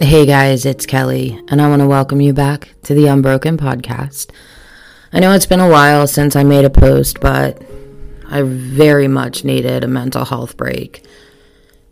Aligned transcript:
Hey 0.00 0.26
guys, 0.26 0.66
it's 0.66 0.86
Kelly, 0.86 1.40
and 1.46 1.62
I 1.62 1.68
want 1.68 1.80
to 1.80 1.86
welcome 1.86 2.20
you 2.20 2.32
back 2.32 2.74
to 2.82 2.94
the 2.94 3.06
Unbroken 3.06 3.56
Podcast. 3.56 4.30
I 5.12 5.20
know 5.20 5.30
it's 5.32 5.46
been 5.46 5.60
a 5.60 5.68
while 5.68 6.08
since 6.08 6.34
I 6.34 6.42
made 6.42 6.64
a 6.64 6.70
post, 6.70 7.20
but 7.20 7.62
I 8.28 8.42
very 8.42 9.06
much 9.06 9.44
needed 9.44 9.84
a 9.84 9.88
mental 9.88 10.24
health 10.24 10.56
break. 10.56 11.06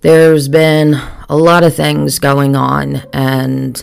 There's 0.01 0.49
been 0.49 1.01
a 1.29 1.37
lot 1.37 1.63
of 1.63 1.77
things 1.77 2.19
going 2.19 2.57
on, 2.57 3.03
and 3.13 3.81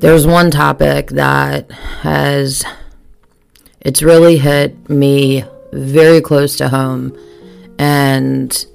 there's 0.00 0.26
one 0.26 0.50
topic 0.50 1.08
that 1.12 1.72
has 1.72 2.62
it's 3.80 4.02
really 4.02 4.36
hit 4.36 4.90
me 4.90 5.44
very 5.72 6.20
close 6.20 6.56
to 6.56 6.68
home, 6.68 7.18
and 7.78 8.66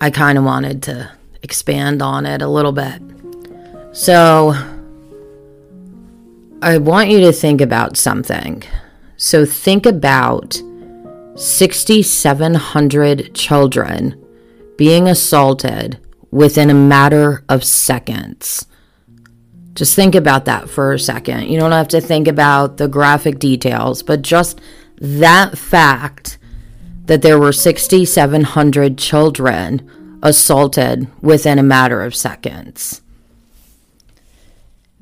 I 0.00 0.10
kind 0.10 0.38
of 0.38 0.44
wanted 0.44 0.84
to 0.84 1.10
expand 1.42 2.02
on 2.02 2.24
it 2.24 2.40
a 2.40 2.46
little 2.46 2.70
bit. 2.70 3.02
So, 3.92 4.54
I 6.62 6.78
want 6.78 7.10
you 7.10 7.20
to 7.20 7.32
think 7.32 7.60
about 7.60 7.98
something. 7.98 8.62
So, 9.18 9.44
think 9.44 9.84
about 9.84 10.62
6,700 11.34 13.34
children 13.34 14.24
being 14.78 15.08
assaulted 15.08 15.98
within 16.30 16.70
a 16.70 16.74
matter 16.74 17.44
of 17.50 17.64
seconds. 17.64 18.64
Just 19.74 19.94
think 19.94 20.14
about 20.14 20.46
that 20.46 20.70
for 20.70 20.92
a 20.92 20.98
second. 20.98 21.48
You 21.48 21.58
don't 21.58 21.72
have 21.72 21.88
to 21.88 22.00
think 22.00 22.28
about 22.28 22.78
the 22.78 22.88
graphic 22.88 23.38
details, 23.38 24.02
but 24.02 24.22
just 24.22 24.58
that 24.96 25.58
fact 25.58 26.38
that 27.04 27.20
there 27.20 27.38
were 27.38 27.52
6,700 27.52 28.96
children 28.96 30.18
assaulted 30.22 31.08
within 31.20 31.58
a 31.58 31.62
matter 31.62 32.02
of 32.02 32.14
seconds. 32.14 33.01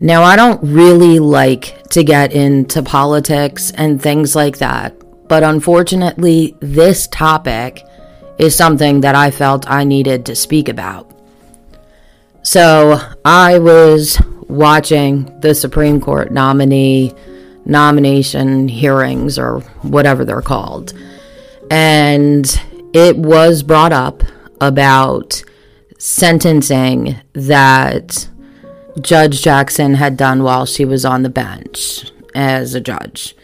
Now, 0.03 0.23
I 0.23 0.35
don't 0.35 0.63
really 0.63 1.19
like 1.19 1.83
to 1.91 2.03
get 2.03 2.33
into 2.33 2.83
politics 2.83 3.71
and 3.73 4.01
things 4.01 4.35
like 4.35 4.57
that, 4.57 4.95
but 5.29 5.43
unfortunately, 5.43 6.57
this 6.61 7.07
topic 7.09 7.85
is 8.39 8.57
something 8.57 9.03
that 9.03 9.15
I 9.15 9.31
felt 9.31 9.71
I 9.71 9.85
needed 9.85 10.25
to 10.25 10.35
speak 10.35 10.71
about. 10.71 11.13
So, 12.43 12.99
I 13.27 13.59
was 13.59 14.19
watching 14.49 15.39
the 15.41 15.55
Supreme 15.55 16.01
Court 16.01 16.33
nominee 16.33 17.13
nomination 17.67 18.69
hearings 18.69 19.39
or 19.39 19.61
whatever 19.83 20.25
they're 20.25 20.41
called, 20.41 20.95
and 21.71 22.47
it 22.95 23.19
was 23.19 23.63
brought 23.63 23.93
up 23.93 24.23
about 24.63 25.43
sentencing 25.99 27.21
that 27.35 28.31
Judge 29.01 29.43
Jackson 29.43 29.95
had 29.95 30.17
done 30.17 30.43
while 30.43 30.67
she 30.67 30.85
was 30.85 31.05
on 31.05 31.23
the 31.23 31.29
bench 31.29 32.11
as 32.35 32.75
a 32.75 32.81
judge. 32.81 33.35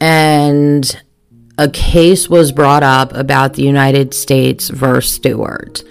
And 0.00 1.00
a 1.56 1.68
case 1.68 2.28
was 2.28 2.52
brought 2.52 2.82
up 2.82 3.14
about 3.14 3.54
the 3.54 3.62
United 3.62 4.12
States 4.12 4.68
versus 4.68 5.14
Stewart. 5.14 5.82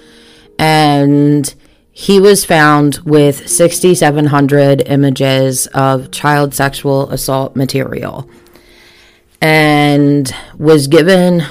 And 0.60 1.54
he 1.92 2.20
was 2.20 2.44
found 2.44 3.00
with 3.06 3.48
6,700 3.48 4.82
images 4.88 5.68
of 5.68 6.12
child 6.12 6.54
sexual 6.54 7.10
assault 7.12 7.56
material 7.56 8.30
and 9.42 10.34
was 10.58 10.88
given 10.88 11.44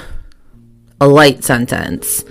a 0.99 1.07
light 1.07 1.43
sentence. 1.43 2.25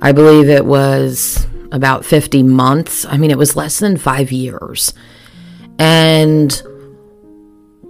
I 0.00 0.12
believe 0.12 0.48
it 0.48 0.64
was 0.64 1.46
about 1.72 2.04
50 2.04 2.42
months. 2.42 3.04
I 3.04 3.16
mean, 3.16 3.30
it 3.30 3.38
was 3.38 3.56
less 3.56 3.78
than 3.78 3.96
five 3.96 4.32
years. 4.32 4.92
And 5.78 6.52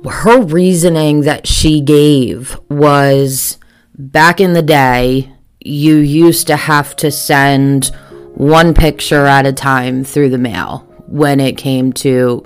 her 0.08 0.40
reasoning 0.40 1.22
that 1.22 1.46
she 1.46 1.80
gave 1.80 2.58
was 2.68 3.58
back 3.98 4.40
in 4.40 4.52
the 4.52 4.62
day, 4.62 5.30
you 5.60 5.96
used 5.96 6.46
to 6.46 6.56
have 6.56 6.96
to 6.96 7.10
send 7.10 7.86
one 8.34 8.72
picture 8.72 9.26
at 9.26 9.46
a 9.46 9.52
time 9.52 10.04
through 10.04 10.30
the 10.30 10.38
mail 10.38 10.86
when 11.06 11.40
it 11.40 11.58
came 11.58 11.92
to 11.92 12.44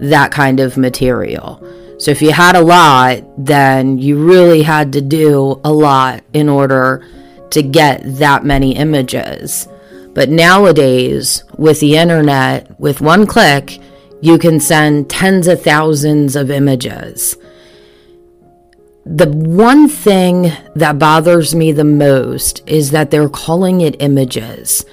that 0.00 0.30
kind 0.32 0.60
of 0.60 0.76
material. 0.76 1.64
So 1.98 2.10
if 2.10 2.20
you 2.22 2.32
had 2.32 2.56
a 2.56 2.60
lot, 2.62 3.22
then 3.38 3.98
you 3.98 4.24
really 4.24 4.62
had 4.62 4.92
to 4.94 5.00
do 5.00 5.60
a 5.64 5.72
lot 5.72 6.24
in 6.32 6.48
order 6.48 7.06
to 7.50 7.62
get 7.62 8.00
that 8.04 8.44
many 8.44 8.74
images. 8.76 9.68
But 10.20 10.28
nowadays, 10.28 11.44
with 11.56 11.80
the 11.80 11.96
internet, 11.96 12.78
with 12.78 13.00
one 13.00 13.26
click, 13.26 13.80
you 14.20 14.36
can 14.36 14.60
send 14.60 15.08
tens 15.08 15.48
of 15.48 15.62
thousands 15.62 16.36
of 16.36 16.50
images. 16.50 17.38
The 19.06 19.30
one 19.30 19.88
thing 19.88 20.52
that 20.74 20.98
bothers 20.98 21.54
me 21.54 21.72
the 21.72 21.84
most 21.84 22.62
is 22.68 22.90
that 22.90 23.10
they're 23.10 23.30
calling 23.30 23.80
it 23.80 23.96
images. 24.02 24.84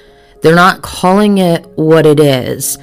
They're 0.41 0.55
not 0.55 0.81
calling 0.81 1.39
it 1.39 1.65
what 1.75 2.05
it 2.05 2.21
is. 2.21 2.77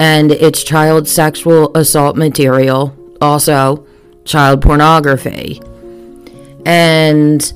And 0.00 0.32
it's 0.32 0.64
child 0.64 1.06
sexual 1.06 1.70
assault 1.76 2.16
material, 2.16 2.92
also 3.20 3.86
child 4.24 4.62
pornography. 4.62 5.62
And 6.66 7.52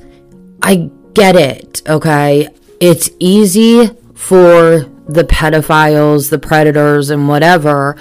I 0.63 0.89
get 1.13 1.35
it, 1.35 1.81
okay? 1.89 2.47
It's 2.79 3.09
easy 3.19 3.98
for 4.19 4.85
the 5.07 5.23
pedophiles, 5.23 6.29
the 6.29 6.37
predators, 6.37 7.09
and 7.09 7.29
whatever 7.29 7.95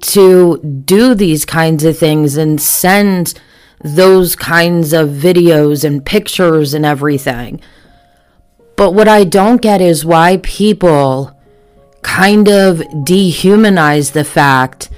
to 0.00 0.56
do 0.84 1.16
these 1.16 1.44
kinds 1.44 1.82
of 1.82 1.98
things 1.98 2.36
and 2.36 2.60
send 2.60 3.34
those 3.82 4.36
kinds 4.36 4.92
of 4.92 5.08
videos 5.08 5.82
and 5.82 6.06
pictures 6.06 6.74
and 6.74 6.86
everything. 6.86 7.60
But 8.76 8.92
what 8.92 9.08
I 9.08 9.24
don't 9.24 9.60
get 9.60 9.80
is 9.80 10.04
why 10.04 10.38
people 10.44 11.36
kind 12.02 12.48
of 12.48 12.78
dehumanize 12.78 14.12
the 14.12 14.24
fact 14.24 14.88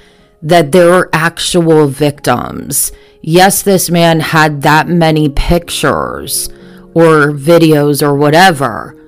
that 0.42 0.72
there 0.72 0.92
are 0.92 1.08
actual 1.14 1.86
victims. 1.88 2.92
Yes, 3.22 3.62
this 3.62 3.88
man 3.88 4.20
had 4.20 4.60
that 4.60 4.88
many 4.88 5.30
pictures 5.30 6.50
or 6.92 7.32
videos 7.32 8.02
or 8.02 8.14
whatever 8.14 8.99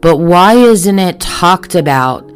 but 0.00 0.18
why 0.18 0.54
isn't 0.54 0.98
it 0.98 1.20
talked 1.20 1.74
about 1.74 2.30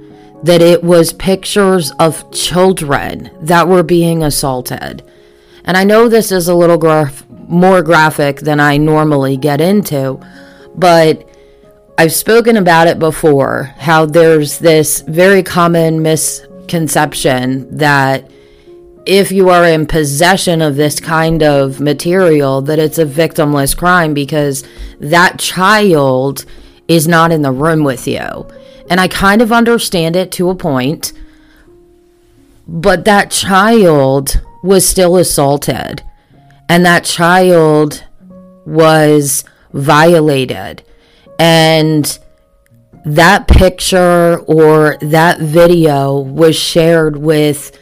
that 0.44 0.62
it 0.62 0.82
was 0.82 1.12
pictures 1.12 1.92
of 1.98 2.30
children 2.32 3.30
that 3.42 3.68
were 3.68 3.82
being 3.82 4.22
assaulted? 4.22 5.02
And 5.64 5.76
I 5.76 5.84
know 5.84 6.08
this 6.08 6.32
is 6.32 6.48
a 6.48 6.54
little 6.54 6.78
graf- 6.78 7.28
more 7.28 7.82
graphic 7.82 8.40
than 8.40 8.60
I 8.60 8.76
normally 8.76 9.36
get 9.36 9.60
into, 9.60 10.20
but 10.74 11.28
I've 11.98 12.12
spoken 12.12 12.56
about 12.56 12.86
it 12.86 12.98
before 12.98 13.74
how 13.76 14.06
there's 14.06 14.58
this 14.58 15.02
very 15.02 15.42
common 15.42 16.00
misconception 16.00 17.76
that 17.76 18.30
if 19.04 19.32
you 19.32 19.50
are 19.50 19.66
in 19.66 19.86
possession 19.86 20.62
of 20.62 20.76
this 20.76 21.00
kind 21.00 21.42
of 21.42 21.80
material 21.80 22.62
that 22.62 22.78
it's 22.78 22.98
a 22.98 23.04
victimless 23.04 23.76
crime 23.76 24.14
because 24.14 24.64
that 24.98 25.38
child 25.38 26.44
is 26.90 27.06
not 27.06 27.30
in 27.30 27.42
the 27.42 27.52
room 27.52 27.84
with 27.84 28.08
you. 28.08 28.48
And 28.90 29.00
I 29.00 29.06
kind 29.06 29.40
of 29.40 29.52
understand 29.52 30.16
it 30.16 30.32
to 30.32 30.50
a 30.50 30.56
point, 30.56 31.12
but 32.66 33.04
that 33.04 33.30
child 33.30 34.42
was 34.64 34.86
still 34.86 35.16
assaulted, 35.16 36.02
and 36.68 36.84
that 36.84 37.04
child 37.04 38.04
was 38.66 39.44
violated. 39.72 40.82
And 41.38 42.18
that 43.04 43.46
picture 43.46 44.40
or 44.40 44.96
that 45.00 45.38
video 45.38 46.18
was 46.18 46.56
shared 46.56 47.16
with 47.16 47.78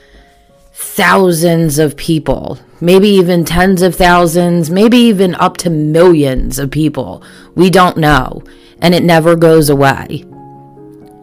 thousands 0.74 1.78
of 1.78 1.96
people, 1.96 2.58
maybe 2.82 3.08
even 3.08 3.46
tens 3.46 3.80
of 3.80 3.94
thousands, 3.94 4.68
maybe 4.68 4.98
even 4.98 5.34
up 5.36 5.56
to 5.56 5.70
millions 5.70 6.58
of 6.58 6.70
people. 6.70 7.22
We 7.54 7.70
don't 7.70 7.96
know 7.96 8.42
and 8.80 8.94
it 8.94 9.02
never 9.02 9.36
goes 9.36 9.70
away. 9.70 10.24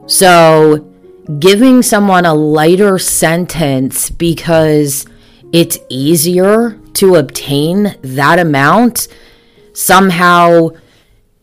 So, 0.07 0.91
giving 1.39 1.81
someone 1.81 2.25
a 2.25 2.33
lighter 2.33 2.99
sentence 2.99 4.09
because 4.09 5.05
it's 5.51 5.79
easier 5.89 6.79
to 6.93 7.15
obtain 7.15 7.95
that 8.01 8.39
amount, 8.39 9.07
somehow 9.73 10.69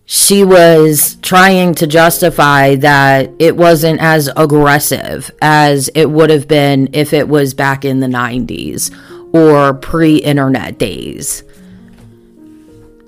she 0.04 0.44
was 0.44 1.16
trying 1.22 1.74
to 1.74 1.86
justify 1.86 2.74
that 2.76 3.30
it 3.38 3.56
wasn't 3.56 4.00
as 4.00 4.28
aggressive 4.36 5.30
as 5.40 5.88
it 5.94 6.10
would 6.10 6.28
have 6.30 6.46
been 6.46 6.90
if 6.92 7.12
it 7.12 7.28
was 7.28 7.54
back 7.54 7.84
in 7.84 8.00
the 8.00 8.06
90s 8.06 8.94
or 9.32 9.74
pre 9.74 10.16
internet 10.16 10.78
days. 10.78 11.42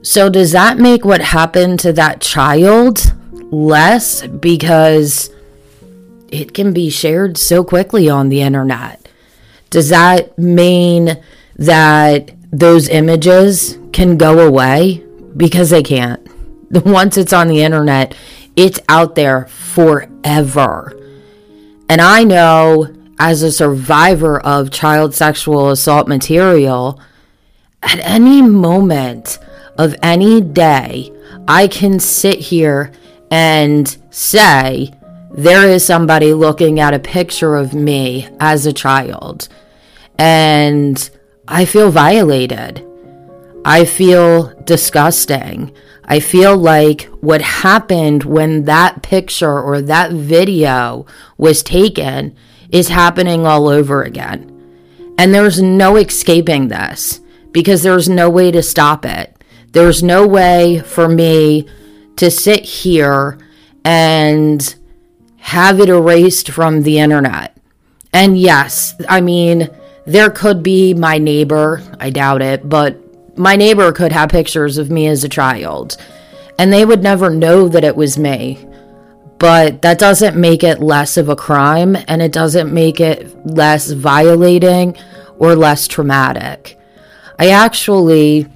So, 0.04 0.28
does 0.28 0.52
that 0.52 0.78
make 0.78 1.04
what 1.04 1.20
happened 1.20 1.80
to 1.80 1.92
that 1.94 2.20
child 2.20 3.12
less 3.50 4.26
because 4.26 5.30
it 6.30 6.52
can 6.52 6.72
be 6.72 6.90
shared 6.90 7.38
so 7.38 7.62
quickly 7.62 8.08
on 8.08 8.28
the 8.28 8.42
internet. 8.42 9.08
Does 9.70 9.88
that 9.90 10.36
mean 10.38 11.22
that 11.56 12.32
those 12.52 12.88
images 12.88 13.78
can 13.92 14.16
go 14.16 14.40
away? 14.40 15.04
Because 15.36 15.70
they 15.70 15.82
can't. 15.82 16.26
Once 16.70 17.16
it's 17.16 17.32
on 17.32 17.48
the 17.48 17.62
internet, 17.62 18.16
it's 18.56 18.80
out 18.88 19.14
there 19.14 19.46
forever. 19.46 20.92
And 21.88 22.00
I 22.00 22.24
know 22.24 22.92
as 23.18 23.42
a 23.42 23.52
survivor 23.52 24.40
of 24.40 24.70
child 24.70 25.14
sexual 25.14 25.70
assault 25.70 26.08
material, 26.08 27.00
at 27.82 28.00
any 28.00 28.42
moment 28.42 29.38
of 29.78 29.94
any 30.02 30.40
day, 30.40 31.12
I 31.48 31.68
can 31.68 31.98
sit 31.98 32.38
here 32.38 32.92
and 33.30 33.96
say, 34.10 34.92
there 35.30 35.68
is 35.68 35.84
somebody 35.84 36.32
looking 36.32 36.78
at 36.78 36.94
a 36.94 36.98
picture 36.98 37.56
of 37.56 37.74
me 37.74 38.28
as 38.38 38.66
a 38.66 38.72
child, 38.72 39.48
and 40.18 41.10
I 41.48 41.64
feel 41.64 41.90
violated. 41.90 42.86
I 43.64 43.84
feel 43.84 44.54
disgusting. 44.64 45.74
I 46.04 46.20
feel 46.20 46.56
like 46.56 47.04
what 47.20 47.40
happened 47.40 48.24
when 48.24 48.64
that 48.64 49.02
picture 49.02 49.60
or 49.60 49.80
that 49.82 50.12
video 50.12 51.06
was 51.38 51.62
taken 51.62 52.36
is 52.70 52.88
happening 52.88 53.46
all 53.46 53.68
over 53.68 54.02
again. 54.02 54.50
And 55.16 55.34
there's 55.34 55.62
no 55.62 55.96
escaping 55.96 56.68
this 56.68 57.20
because 57.52 57.82
there's 57.82 58.08
no 58.08 58.28
way 58.28 58.50
to 58.50 58.62
stop 58.62 59.06
it. 59.06 59.33
There's 59.74 60.02
no 60.04 60.26
way 60.26 60.78
for 60.78 61.08
me 61.08 61.68
to 62.16 62.30
sit 62.30 62.64
here 62.64 63.38
and 63.84 64.74
have 65.38 65.80
it 65.80 65.88
erased 65.88 66.50
from 66.50 66.82
the 66.84 67.00
internet. 67.00 67.56
And 68.12 68.38
yes, 68.38 68.94
I 69.08 69.20
mean, 69.20 69.68
there 70.06 70.30
could 70.30 70.62
be 70.62 70.94
my 70.94 71.18
neighbor, 71.18 71.82
I 71.98 72.10
doubt 72.10 72.40
it, 72.40 72.68
but 72.68 72.96
my 73.36 73.56
neighbor 73.56 73.90
could 73.90 74.12
have 74.12 74.28
pictures 74.28 74.78
of 74.78 74.92
me 74.92 75.08
as 75.08 75.24
a 75.24 75.28
child, 75.28 75.96
and 76.56 76.72
they 76.72 76.84
would 76.84 77.02
never 77.02 77.28
know 77.28 77.68
that 77.68 77.82
it 77.82 77.96
was 77.96 78.16
me. 78.16 78.64
But 79.38 79.82
that 79.82 79.98
doesn't 79.98 80.36
make 80.36 80.62
it 80.62 80.78
less 80.78 81.16
of 81.16 81.28
a 81.28 81.34
crime, 81.34 81.96
and 82.06 82.22
it 82.22 82.30
doesn't 82.30 82.72
make 82.72 83.00
it 83.00 83.44
less 83.44 83.90
violating 83.90 84.96
or 85.38 85.56
less 85.56 85.88
traumatic. 85.88 86.78
I 87.40 87.48
actually, 87.48 88.46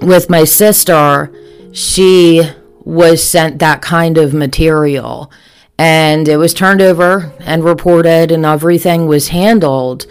with 0.00 0.30
my 0.30 0.44
sister, 0.44 1.32
she 1.72 2.42
was 2.84 3.22
sent 3.22 3.58
that 3.58 3.82
kind 3.82 4.16
of 4.18 4.32
material 4.32 5.30
and 5.78 6.26
it 6.26 6.36
was 6.36 6.54
turned 6.54 6.80
over 6.80 7.32
and 7.40 7.62
reported 7.62 8.32
and 8.32 8.44
everything 8.44 9.06
was 9.06 9.28
handled 9.28 10.06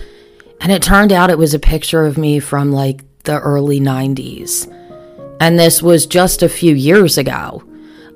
and 0.62 0.72
it 0.72 0.82
turned 0.82 1.12
out 1.12 1.30
it 1.30 1.38
was 1.38 1.54
a 1.54 1.60
picture 1.60 2.06
of 2.06 2.18
me 2.18 2.40
from 2.40 2.72
like 2.72 3.04
the 3.24 3.40
early 3.40 3.80
90s. 3.80 4.74
And 5.40 5.60
this 5.60 5.84
was 5.84 6.06
just 6.06 6.42
a 6.42 6.50
few 6.50 6.74
years 6.74 7.18
ago. 7.18 7.64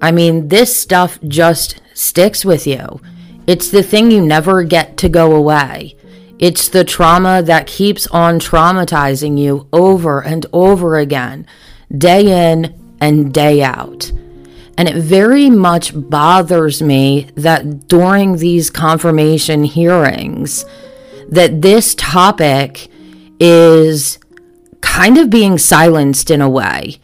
I 0.02 0.12
mean, 0.12 0.48
this 0.48 0.76
stuff 0.76 1.20
just 1.28 1.80
sticks 1.94 2.44
with 2.44 2.66
you. 2.66 3.00
It's 3.46 3.70
the 3.70 3.84
thing 3.84 4.10
you 4.10 4.22
never 4.22 4.64
get 4.64 4.98
to 4.98 5.10
go 5.10 5.36
away. 5.36 5.96
It's 6.42 6.68
the 6.70 6.84
trauma 6.84 7.44
that 7.44 7.68
keeps 7.68 8.08
on 8.08 8.40
traumatizing 8.40 9.38
you 9.38 9.68
over 9.72 10.22
and 10.22 10.44
over 10.52 10.98
again, 10.98 11.46
day 11.96 12.50
in 12.50 12.96
and 13.00 13.32
day 13.32 13.62
out. 13.62 14.12
And 14.76 14.90
it 14.90 14.96
very 14.96 15.52
much 15.52 15.92
bothers 15.94 16.82
me 16.82 17.30
that 17.36 17.88
during 17.88 18.38
these 18.38 18.72
confirmation 18.72 19.64
hearings 19.64 20.66
that 21.30 21.62
this 21.62 21.94
topic 21.94 22.88
is 23.40 24.18
kind 24.82 25.20
of 25.20 25.30
being 25.30 25.60
silenced 25.60 26.32
in 26.32 26.42
a 26.42 26.50
way. 26.50 27.00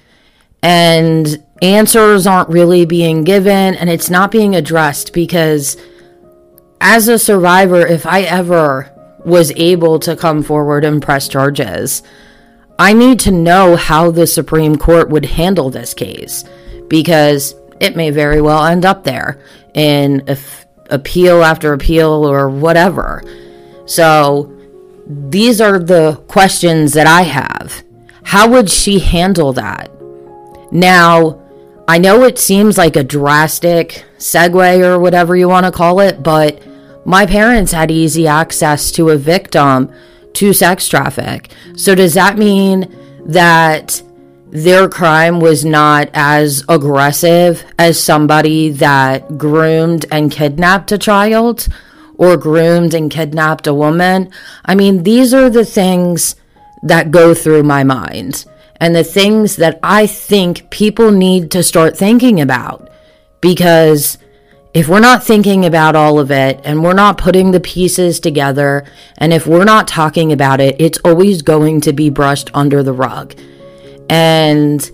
And 0.64 1.44
answers 1.62 2.26
aren't 2.26 2.50
really 2.50 2.86
being 2.86 3.24
given 3.24 3.76
and 3.76 3.88
it's 3.88 4.10
not 4.10 4.32
being 4.32 4.56
addressed 4.56 5.14
because 5.14 5.78
as 6.82 7.08
a 7.08 7.20
survivor, 7.20 7.86
if 7.86 8.08
I 8.08 8.22
ever 8.22 8.97
was 9.26 9.52
able 9.56 10.00
to 10.00 10.16
come 10.16 10.44
forward 10.44 10.86
and 10.86 11.02
press 11.02 11.28
charges, 11.28 12.04
I 12.80 12.94
need 12.94 13.20
to 13.22 13.32
know 13.32 13.76
how 13.76 14.12
the 14.12 14.28
Supreme 14.28 14.76
Court 14.76 15.10
would 15.10 15.26
handle 15.26 15.70
this 15.70 15.94
case 15.94 16.44
because 16.88 17.56
it 17.80 17.96
may 17.96 18.12
very 18.12 18.42
well 18.42 18.66
end 18.66 18.86
up 18.86 19.04
there 19.04 19.40
in 19.74 20.24
appeal 20.90 21.44
after 21.44 21.74
appeal 21.74 22.26
or 22.26 22.50
whatever. 22.50 23.24
So 23.86 24.54
these 25.08 25.62
are 25.62 25.80
the 25.80 26.22
questions 26.28 26.94
that 26.94 27.08
I 27.08 27.24
have. 27.24 27.84
How 28.24 28.50
would 28.50 28.70
she 28.70 29.00
handle 29.00 29.54
that? 29.54 29.92
Now, 30.72 31.42
I 31.88 31.98
know 31.98 32.24
it 32.24 32.38
seems 32.38 32.78
like 32.78 32.96
a 32.96 33.04
drastic 33.04 34.06
segue 34.18 34.84
or 34.84 35.00
whatever 35.00 35.36
you 35.36 35.48
want 35.48 35.66
to 35.66 35.72
call 35.72 36.02
it, 36.02 36.22
but 36.22 36.62
my 37.08 37.26
parents 37.26 37.72
had 37.72 37.90
easy 37.90 38.28
access 38.28 38.92
to 38.92 39.10
a 39.10 39.18
victim 39.18 39.92
to 40.34 40.54
sex 40.54 40.88
traffic. 40.88 41.50
So, 41.76 41.96
does 41.96 42.14
that 42.14 42.38
mean 42.38 42.94
that 43.26 44.02
their 44.50 44.88
crime 44.88 45.40
was 45.40 45.66
not 45.66 46.10
as 46.14 46.64
aggressive 46.70 47.66
as 47.80 48.00
somebody 48.00 48.70
that 48.70 49.38
groomed 49.38 50.06
and 50.12 50.32
kidnapped 50.32 50.92
a 50.92 50.98
child? 50.98 51.68
or 52.18 52.36
groomed 52.36 52.94
and 52.94 53.12
kidnapped 53.12 53.68
a 53.68 53.74
woman. 53.74 54.30
I 54.66 54.76
mean, 54.76 55.04
these 55.04 55.34
are 55.34 55.50
the 55.50 55.66
things 55.66 56.36
that 56.82 57.12
go 57.12 57.34
through 57.34 57.64
my 57.64 57.84
mind 57.84 58.46
and 58.80 58.96
the 58.96 59.04
things 59.04 59.56
that 59.58 59.80
I 59.82 60.08
think 60.08 60.70
people 60.70 61.12
need 61.12 61.52
to 61.52 61.64
start 61.64 61.98
thinking 61.98 62.42
about. 62.42 62.90
Because 63.40 64.18
if 64.78 64.88
we're 64.88 65.00
not 65.00 65.24
thinking 65.24 65.66
about 65.66 65.96
all 65.96 66.20
of 66.20 66.30
it 66.30 66.62
and 66.64 66.84
we're 66.84 66.94
not 66.94 67.18
putting 67.18 67.50
the 67.50 67.60
pieces 67.60 68.20
together, 68.20 68.86
and 69.18 69.34
if 69.34 69.48
we're 69.48 69.64
not 69.64 69.88
talking 69.88 70.32
about 70.32 70.62
it, 70.62 70.76
it's 70.80 71.00
always 71.04 71.42
going 71.42 71.82
to 71.82 71.92
be 71.92 72.12
brushed 72.12 72.52
under 72.54 72.84
the 72.84 72.94
rug. 72.94 73.34
And 74.08 74.90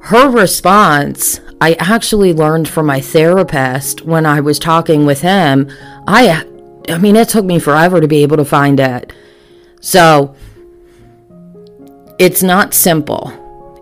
her 0.00 0.30
response, 0.30 1.40
I 1.60 1.74
actually 1.74 2.32
learned 2.32 2.68
from 2.68 2.86
my 2.86 3.02
therapist 3.02 4.02
when 4.02 4.24
I 4.24 4.40
was 4.40 4.58
talking 4.58 5.04
with 5.04 5.20
him. 5.20 5.70
I 6.08 6.46
I 6.88 6.96
mean, 6.96 7.14
it 7.14 7.28
took 7.28 7.44
me 7.44 7.58
forever 7.58 8.00
to 8.00 8.08
be 8.08 8.22
able 8.22 8.38
to 8.38 8.46
find 8.46 8.80
it. 8.80 9.12
So, 9.80 10.34
it's 12.18 12.42
not 12.42 12.72
simple. 12.72 13.30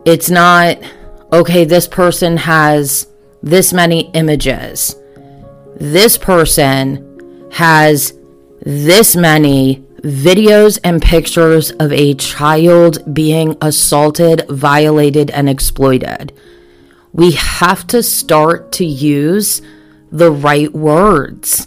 It's 0.04 0.28
not 0.28 0.78
okay, 1.32 1.64
this 1.64 1.86
person 1.86 2.36
has 2.36 3.06
this 3.42 3.72
many 3.72 4.10
images. 4.10 4.96
This 5.80 6.16
person 6.16 7.48
has 7.52 8.14
this 8.62 9.16
many 9.16 9.84
videos 10.02 10.78
and 10.84 11.02
pictures 11.02 11.72
of 11.72 11.92
a 11.92 12.14
child 12.14 13.14
being 13.14 13.56
assaulted, 13.60 14.46
violated, 14.48 15.30
and 15.30 15.48
exploited 15.48 16.32
we 17.12 17.32
have 17.32 17.86
to 17.88 18.02
start 18.02 18.72
to 18.72 18.84
use 18.84 19.62
the 20.12 20.30
right 20.30 20.72
words 20.72 21.66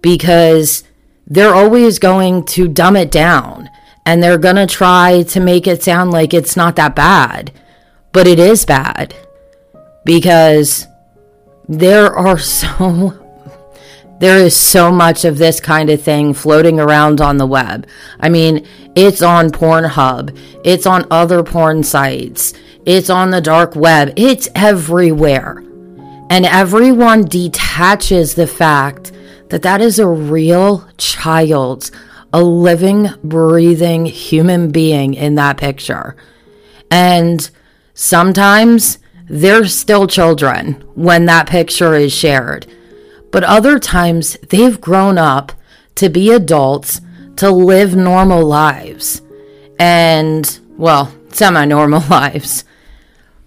because 0.00 0.84
they're 1.26 1.54
always 1.54 1.98
going 1.98 2.44
to 2.44 2.68
dumb 2.68 2.96
it 2.96 3.10
down 3.10 3.68
and 4.06 4.22
they're 4.22 4.38
going 4.38 4.56
to 4.56 4.66
try 4.66 5.22
to 5.22 5.40
make 5.40 5.66
it 5.66 5.82
sound 5.82 6.10
like 6.10 6.32
it's 6.32 6.56
not 6.56 6.76
that 6.76 6.96
bad. 6.96 7.52
But 8.12 8.26
it 8.26 8.38
is 8.38 8.64
bad 8.64 9.14
because 10.04 10.86
there 11.68 12.14
are 12.14 12.38
so 12.38 13.17
there 14.20 14.38
is 14.38 14.56
so 14.56 14.90
much 14.90 15.24
of 15.24 15.38
this 15.38 15.60
kind 15.60 15.90
of 15.90 16.02
thing 16.02 16.34
floating 16.34 16.80
around 16.80 17.20
on 17.20 17.36
the 17.36 17.46
web. 17.46 17.86
I 18.20 18.28
mean, 18.28 18.66
it's 18.94 19.22
on 19.22 19.50
Pornhub, 19.50 20.36
it's 20.64 20.86
on 20.86 21.06
other 21.10 21.42
porn 21.42 21.84
sites, 21.84 22.52
it's 22.84 23.10
on 23.10 23.30
the 23.30 23.40
dark 23.40 23.76
web, 23.76 24.12
it's 24.16 24.48
everywhere. 24.54 25.62
And 26.30 26.44
everyone 26.44 27.22
detaches 27.22 28.34
the 28.34 28.46
fact 28.46 29.12
that 29.48 29.62
that 29.62 29.80
is 29.80 29.98
a 29.98 30.06
real 30.06 30.88
child, 30.98 31.90
a 32.32 32.42
living, 32.42 33.08
breathing 33.24 34.04
human 34.06 34.70
being 34.70 35.14
in 35.14 35.36
that 35.36 35.56
picture. 35.56 36.16
And 36.90 37.48
sometimes 37.94 38.98
they're 39.28 39.66
still 39.66 40.06
children 40.06 40.72
when 40.94 41.26
that 41.26 41.48
picture 41.48 41.94
is 41.94 42.12
shared. 42.12 42.66
But 43.30 43.44
other 43.44 43.78
times 43.78 44.36
they've 44.48 44.80
grown 44.80 45.18
up 45.18 45.52
to 45.96 46.08
be 46.08 46.30
adults 46.30 47.00
to 47.36 47.50
live 47.50 47.94
normal 47.94 48.44
lives. 48.44 49.22
And, 49.78 50.58
well, 50.76 51.12
semi 51.30 51.64
normal 51.64 52.00
lives 52.10 52.64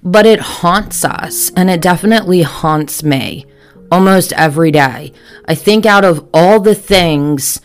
but 0.03 0.25
it 0.25 0.39
haunts 0.39 1.05
us, 1.05 1.51
and 1.55 1.69
it 1.69 1.81
definitely 1.81 2.41
haunts 2.41 3.03
me 3.03 3.45
almost 3.91 4.33
every 4.33 4.71
day. 4.71 5.11
I 5.45 5.55
think 5.55 5.85
out 5.85 6.05
of 6.05 6.27
all 6.33 6.59
the 6.59 6.75
things 6.75 7.61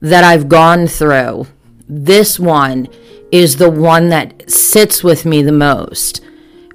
that 0.00 0.24
I've 0.24 0.48
gone 0.48 0.86
through, 0.86 1.46
this 1.88 2.38
one 2.38 2.88
is 3.30 3.56
the 3.56 3.70
one 3.70 4.08
that 4.08 4.50
sits 4.50 5.04
with 5.04 5.24
me 5.24 5.42
the 5.42 5.52
most 5.52 6.20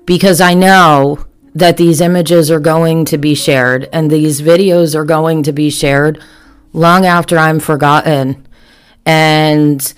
because 0.06 0.42
I 0.42 0.54
know 0.54 1.26
that 1.54 1.78
these 1.78 2.02
images 2.02 2.50
are 2.50 2.60
going 2.60 3.06
to 3.06 3.18
be 3.18 3.36
shared 3.36 3.90
and 3.92 4.10
these 4.10 4.42
videos 4.42 4.96
are 4.96 5.06
going 5.06 5.44
to 5.44 5.52
be 5.52 5.70
shared 5.70 6.22
long 6.74 7.06
after 7.06 7.38
I'm 7.38 7.60
forgotten. 7.60 8.48
And 9.06 9.94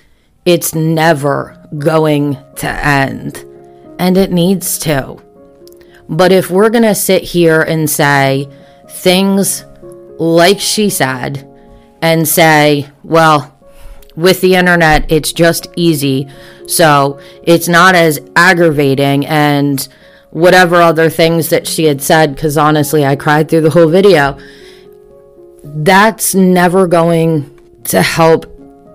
it's 0.45 0.74
never 0.74 1.57
going 1.77 2.38
to 2.55 2.67
end. 2.67 3.45
And 4.00 4.17
it 4.17 4.31
needs 4.31 4.77
to. 4.79 5.22
But 6.10 6.31
if 6.31 6.50
we're 6.50 6.69
going 6.69 6.83
to 6.83 6.95
sit 6.95 7.24
here 7.24 7.62
and 7.62 7.89
say 7.89 8.50
things 8.89 9.63
like 10.17 10.60
she 10.60 10.89
said, 10.89 11.50
and 12.03 12.27
say, 12.27 12.89
well, 13.03 13.57
with 14.17 14.41
the 14.41 14.55
internet, 14.55 15.10
it's 15.10 15.31
just 15.31 15.67
easy. 15.77 16.27
So 16.67 17.19
it's 17.43 17.69
not 17.69 17.95
as 17.95 18.19
aggravating 18.36 19.25
and 19.25 19.88
whatever 20.34 20.78
other 20.78 21.12
things 21.12 21.50
that 21.50 21.68
she 21.68 21.86
had 21.86 22.02
said, 22.02 22.34
because 22.34 22.58
honestly, 22.58 23.06
I 23.06 23.16
cried 23.16 23.50
through 23.50 23.62
the 23.62 23.70
whole 23.70 23.88
video. 23.88 24.38
That's 25.63 26.34
never 26.34 26.88
going 26.88 27.50
to 27.86 28.02
help 28.02 28.48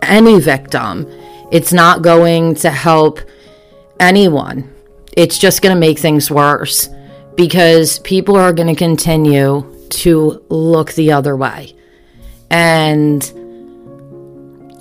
any 0.02 0.40
victim. 0.40 1.07
It's 1.52 1.73
not 1.73 2.02
going 2.02 2.57
to 2.57 2.71
help 2.71 3.21
anyone. 4.00 4.75
It's 5.16 5.38
just 5.38 5.62
going 5.62 5.75
to 5.75 5.80
make 5.80 6.00
things 6.00 6.28
worse 6.28 6.88
because 7.37 8.00
people 8.00 8.37
are 8.37 8.52
going 8.52 8.68
to 8.68 8.75
continue 8.75 9.64
to 9.90 10.45
look 10.49 10.92
the 10.95 11.12
other 11.12 11.37
way. 11.37 11.75
And 12.50 13.23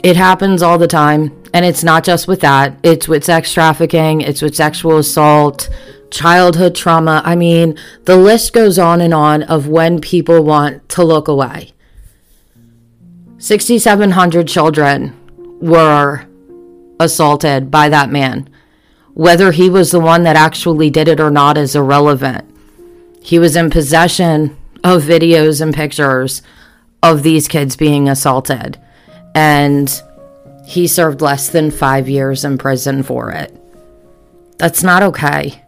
it 0.03 0.15
happens 0.15 0.63
all 0.63 0.79
the 0.79 0.87
time. 0.87 1.43
And 1.53 1.63
it's 1.63 1.83
not 1.83 2.03
just 2.03 2.27
with 2.27 2.41
that, 2.41 2.77
it's 2.83 3.07
with 3.07 3.23
sex 3.23 3.53
trafficking, 3.53 4.21
it's 4.21 4.41
with 4.41 4.55
sexual 4.55 4.97
assault, 4.97 5.69
childhood 6.09 6.75
trauma. 6.75 7.21
I 7.25 7.35
mean, 7.35 7.77
the 8.05 8.17
list 8.17 8.53
goes 8.53 8.79
on 8.79 9.01
and 9.01 9.13
on 9.13 9.43
of 9.43 9.67
when 9.67 10.01
people 10.01 10.43
want 10.43 10.87
to 10.89 11.03
look 11.03 11.27
away. 11.27 11.73
6,700 13.37 14.47
children 14.47 15.15
were 15.61 16.25
assaulted 16.99 17.69
by 17.69 17.89
that 17.89 18.09
man. 18.09 18.49
Whether 19.13 19.51
he 19.51 19.69
was 19.69 19.91
the 19.91 19.99
one 19.99 20.23
that 20.23 20.35
actually 20.35 20.89
did 20.89 21.07
it 21.07 21.19
or 21.19 21.31
not 21.31 21.57
is 21.57 21.75
irrelevant. 21.75 22.45
He 23.21 23.39
was 23.39 23.55
in 23.55 23.69
possession 23.69 24.57
of 24.83 25.03
videos 25.03 25.61
and 25.61 25.73
pictures 25.73 26.41
of 27.03 27.23
these 27.23 27.47
kids 27.47 27.75
being 27.75 28.07
assaulted. 28.07 28.79
And 29.35 30.01
he 30.65 30.87
served 30.87 31.21
less 31.21 31.49
than 31.49 31.71
five 31.71 32.09
years 32.09 32.43
in 32.43 32.57
prison 32.57 33.03
for 33.03 33.31
it. 33.31 33.55
That's 34.57 34.83
not 34.83 35.03
okay. 35.03 35.63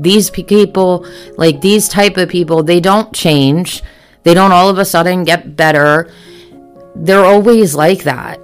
These 0.00 0.30
people, 0.30 1.06
like 1.36 1.60
these 1.60 1.88
type 1.88 2.16
of 2.16 2.28
people, 2.28 2.62
they 2.62 2.80
don't 2.80 3.12
change. 3.12 3.82
They 4.22 4.34
don't 4.34 4.52
all 4.52 4.68
of 4.68 4.78
a 4.78 4.84
sudden 4.84 5.24
get 5.24 5.56
better. 5.56 6.10
They're 6.94 7.24
always 7.24 7.74
like 7.74 8.04
that. 8.04 8.40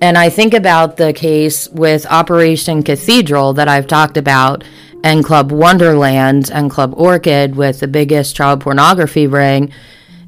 And 0.00 0.16
I 0.16 0.28
think 0.28 0.54
about 0.54 0.96
the 0.96 1.12
case 1.12 1.68
with 1.68 2.06
Operation 2.06 2.82
Cathedral 2.82 3.52
that 3.54 3.68
I've 3.68 3.88
talked 3.88 4.16
about 4.16 4.62
and 5.02 5.24
Club 5.24 5.50
Wonderland 5.50 6.50
and 6.52 6.70
Club 6.70 6.94
Orchid 6.96 7.56
with 7.56 7.80
the 7.80 7.88
biggest 7.88 8.36
child 8.36 8.60
pornography 8.60 9.26
ring 9.26 9.72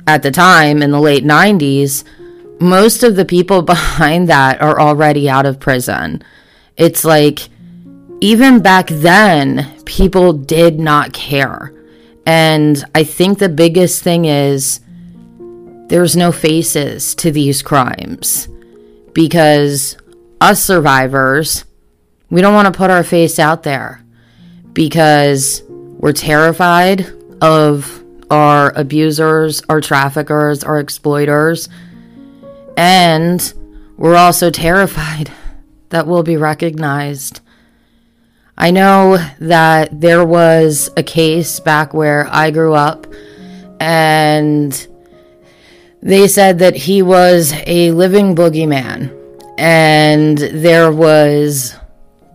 at 0.07 0.23
the 0.23 0.31
time 0.31 0.83
in 0.83 0.91
the 0.91 1.01
late 1.01 1.25
90s, 1.25 2.05
most 2.61 3.03
of 3.03 3.17
the 3.17 3.25
people 3.25 3.63
behind 3.75 4.29
that 4.29 4.61
are 4.61 4.81
already 4.81 5.29
out 5.29 5.47
of 5.47 5.61
prison. 5.61 6.23
It's 6.77 7.05
like, 7.05 7.49
even 8.21 8.61
back 8.61 8.89
then, 8.89 9.67
people 9.85 10.33
did 10.33 10.79
not 10.79 11.13
care. 11.13 11.73
And 12.27 12.85
I 12.95 13.05
think 13.05 13.39
the 13.39 13.49
biggest 13.49 14.03
thing 14.03 14.27
is 14.27 14.81
there's 15.89 16.17
no 16.17 16.31
faces 16.31 17.15
to 17.17 17.33
these 17.33 17.63
crimes 17.63 18.49
because 19.13 19.97
us 20.41 20.63
survivors, 20.63 21.65
we 22.31 22.41
don't 22.41 22.55
want 22.55 22.73
to 22.73 22.79
put 22.79 22.91
our 22.91 23.03
face 23.03 23.39
out 23.39 23.63
there 23.63 24.05
because 24.73 25.63
we're 25.69 26.13
terrified 26.13 27.07
of 27.43 28.05
our 28.31 28.71
abusers, 28.79 29.63
our 29.69 29.81
traffickers, 29.81 30.63
our 30.63 30.79
exploiters, 30.79 31.69
and 32.77 33.53
we're 33.97 34.17
also 34.17 34.51
terrified 34.51 35.33
that 35.89 36.07
we'll 36.07 36.23
be 36.23 36.37
recognized. 36.37 37.41
I 38.61 38.73
know 38.73 39.17
that 39.39 40.01
there 40.03 40.23
was 40.23 40.91
a 40.95 41.03
case 41.03 41.61
back 41.61 41.95
where 41.95 42.29
I 42.31 42.51
grew 42.51 42.75
up, 42.75 43.07
and 43.81 44.87
they 46.03 46.29
said 46.29 46.59
that 46.59 46.77
he 46.77 47.01
was 47.01 47.55
a 47.67 47.91
living 47.93 48.37
boogeyman, 48.37 49.17
and 49.57 50.37
there 50.37 50.93
was 50.93 51.75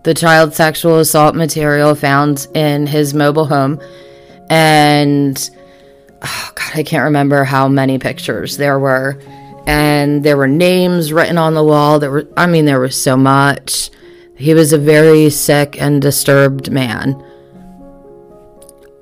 the 0.03 0.15
child 0.15 0.55
sexual 0.55 0.98
assault 0.98 1.36
material 1.36 1.94
found 1.94 2.48
in 2.55 2.88
his 2.88 3.13
mobile 3.13 3.46
home. 3.46 3.79
And 4.50 5.38
oh 6.24 6.51
God, 6.55 6.72
I 6.74 6.82
can't 6.82 7.03
remember 7.03 7.44
how 7.44 7.67
many 7.67 8.00
pictures 8.00 8.58
there 8.58 8.79
were. 8.79 9.22
And 9.67 10.24
there 10.24 10.38
were 10.38 10.48
names 10.48 11.13
written 11.13 11.38
on 11.38 11.53
the 11.53 11.63
wall. 11.63 12.00
There 12.00 12.10
were, 12.10 12.27
I 12.36 12.48
mean, 12.48 12.65
there 12.65 12.79
was 12.79 13.00
so 13.00 13.15
much. 13.15 13.91
He 14.35 14.53
was 14.53 14.73
a 14.73 14.77
very 14.77 15.29
sick 15.29 15.81
and 15.81 16.01
disturbed 16.01 16.71
man. 16.71 17.23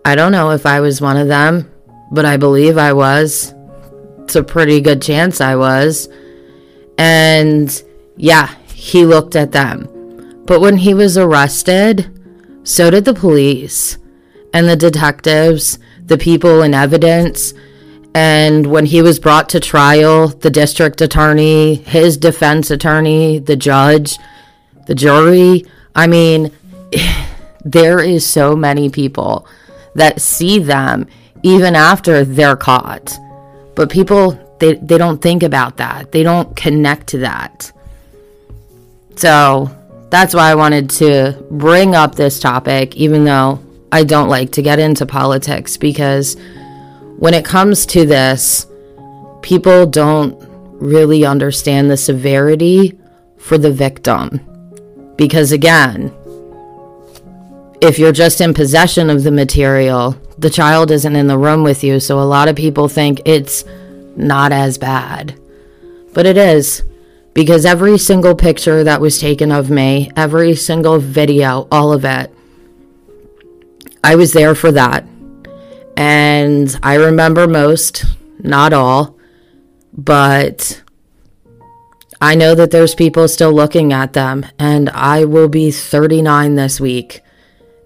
I 0.05 0.15
don't 0.15 0.31
know 0.31 0.51
if 0.51 0.65
I 0.65 0.79
was 0.79 1.01
one 1.01 1.17
of 1.17 1.27
them, 1.27 1.71
but 2.11 2.25
I 2.25 2.37
believe 2.37 2.77
I 2.77 2.93
was. 2.93 3.53
It's 4.19 4.35
a 4.35 4.43
pretty 4.43 4.79
good 4.79 5.01
chance 5.01 5.41
I 5.41 5.55
was. 5.55 6.07
And 6.97 7.83
yeah, 8.15 8.53
he 8.67 9.05
looked 9.05 9.35
at 9.35 9.51
them. 9.51 9.89
But 10.45 10.61
when 10.61 10.77
he 10.77 10.93
was 10.93 11.17
arrested, 11.17 12.09
so 12.63 12.91
did 12.91 13.05
the 13.05 13.13
police 13.13 13.97
and 14.53 14.67
the 14.67 14.75
detectives, 14.75 15.79
the 16.05 16.17
people 16.17 16.61
in 16.61 16.73
evidence. 16.73 17.53
And 18.13 18.67
when 18.67 18.85
he 18.85 19.01
was 19.01 19.19
brought 19.19 19.49
to 19.49 19.59
trial, 19.59 20.27
the 20.27 20.51
district 20.51 21.01
attorney, 21.01 21.75
his 21.75 22.17
defense 22.17 22.69
attorney, 22.69 23.39
the 23.39 23.55
judge, 23.55 24.17
the 24.85 24.95
jury, 24.95 25.65
I 25.95 26.07
mean, 26.07 26.51
there 27.65 27.99
is 27.99 28.25
so 28.25 28.55
many 28.55 28.89
people 28.89 29.47
that 29.95 30.21
see 30.21 30.59
them 30.59 31.07
even 31.43 31.75
after 31.75 32.25
they're 32.25 32.55
caught. 32.55 33.17
But 33.75 33.89
people 33.89 34.39
they 34.59 34.75
they 34.75 34.97
don't 34.97 35.21
think 35.21 35.43
about 35.43 35.77
that. 35.77 36.11
They 36.11 36.23
don't 36.23 36.55
connect 36.55 37.07
to 37.07 37.19
that. 37.19 37.71
So, 39.15 39.69
that's 40.09 40.33
why 40.33 40.49
I 40.49 40.55
wanted 40.55 40.89
to 40.91 41.45
bring 41.51 41.95
up 41.95 42.15
this 42.15 42.39
topic, 42.39 42.95
even 42.95 43.25
though 43.25 43.59
I 43.91 44.03
don't 44.03 44.29
like 44.29 44.51
to 44.53 44.61
get 44.61 44.79
into 44.79 45.05
politics, 45.05 45.77
because 45.77 46.35
when 47.17 47.33
it 47.33 47.45
comes 47.45 47.85
to 47.87 48.05
this, 48.05 48.65
people 49.41 49.85
don't 49.85 50.35
really 50.79 51.25
understand 51.25 51.91
the 51.91 51.97
severity 51.97 52.97
for 53.37 53.57
the 53.57 53.71
victim. 53.71 54.39
Because 55.23 55.53
again, 55.53 56.13
if 57.79 57.97
you're 57.97 58.11
just 58.11 58.41
in 58.41 58.53
possession 58.53 59.09
of 59.09 59.23
the 59.23 59.31
material, 59.31 60.17
the 60.37 60.49
child 60.49 60.91
isn't 60.91 61.15
in 61.15 61.27
the 61.27 61.37
room 61.37 61.63
with 61.63 61.81
you, 61.81 62.01
so 62.01 62.19
a 62.19 62.27
lot 62.27 62.49
of 62.49 62.57
people 62.57 62.89
think 62.89 63.21
it's 63.23 63.63
not 64.17 64.51
as 64.51 64.77
bad. 64.77 65.39
But 66.13 66.25
it 66.25 66.35
is 66.35 66.83
because 67.33 67.65
every 67.65 67.97
single 67.97 68.35
picture 68.35 68.83
that 68.83 68.99
was 68.99 69.17
taken 69.17 69.49
of 69.49 69.69
me, 69.69 70.11
every 70.17 70.57
single 70.57 70.99
video, 70.99 71.69
all 71.71 71.93
of 71.93 72.03
it, 72.03 72.29
I 74.03 74.15
was 74.15 74.33
there 74.33 74.55
for 74.55 74.73
that. 74.73 75.05
And 75.95 76.77
I 76.83 76.95
remember 76.95 77.47
most, 77.47 78.03
not 78.39 78.73
all, 78.73 79.17
but 79.93 80.82
I 82.23 82.35
know 82.35 82.55
that 82.55 82.71
there's 82.71 82.95
people 82.95 83.27
still 83.27 83.51
looking 83.51 83.91
at 83.91 84.13
them, 84.13 84.45
and 84.57 84.89
I 84.91 85.25
will 85.25 85.49
be 85.49 85.71
39 85.71 86.55
this 86.55 86.79
week. 86.79 87.19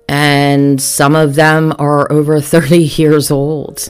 And 0.08 0.80
some 0.80 1.16
of 1.16 1.34
them 1.34 1.74
are 1.80 2.12
over 2.12 2.40
30 2.56 2.84
years 2.84 3.32
old. 3.32 3.90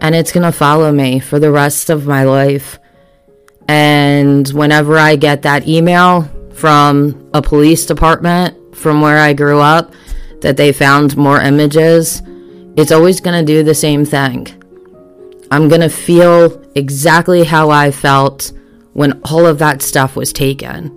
And 0.00 0.16
it's 0.16 0.32
to 0.42 0.50
follow 0.50 0.90
me 0.90 1.20
for 1.20 1.38
the 1.38 1.52
rest 1.52 1.88
of 1.88 2.04
my 2.04 2.24
life. 2.24 2.80
And 3.68 4.48
whenever 4.48 4.98
I 4.98 5.14
get 5.14 5.42
that 5.42 5.68
email 5.68 6.22
from 6.52 7.30
a 7.32 7.40
police 7.40 7.86
department 7.86 8.74
from 8.74 9.00
where 9.00 9.18
I 9.18 9.34
grew 9.34 9.60
up 9.60 9.92
that 10.40 10.56
they 10.56 10.72
found 10.72 11.16
more 11.16 11.40
images, 11.40 12.22
it's 12.76 12.90
always 12.90 13.20
to 13.38 13.46
do 13.46 13.62
the 13.62 13.76
same 13.76 14.04
thing. 14.04 14.48
I'm 15.52 15.68
to 15.82 15.88
feel 15.88 16.60
exactly 16.74 17.44
how 17.44 17.70
I 17.70 17.92
felt 17.92 18.50
when 18.92 19.20
all 19.24 19.46
of 19.46 19.58
that 19.58 19.82
stuff 19.82 20.16
was 20.16 20.32
taken. 20.32 20.96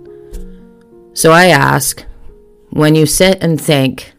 So 1.14 1.30
I 1.30 1.46
ask, 1.46 2.04
when 2.70 2.94
you 2.94 3.06
sit 3.06 3.38
and 3.42 3.60
think 3.60 4.12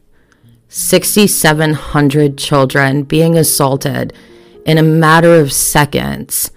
6,700 0.69 2.37
children 2.37 3.03
being 3.03 3.37
assaulted 3.37 4.13
in 4.65 4.77
a 4.77 4.83
matter 4.83 5.35
of 5.35 5.51
seconds, 5.51 6.51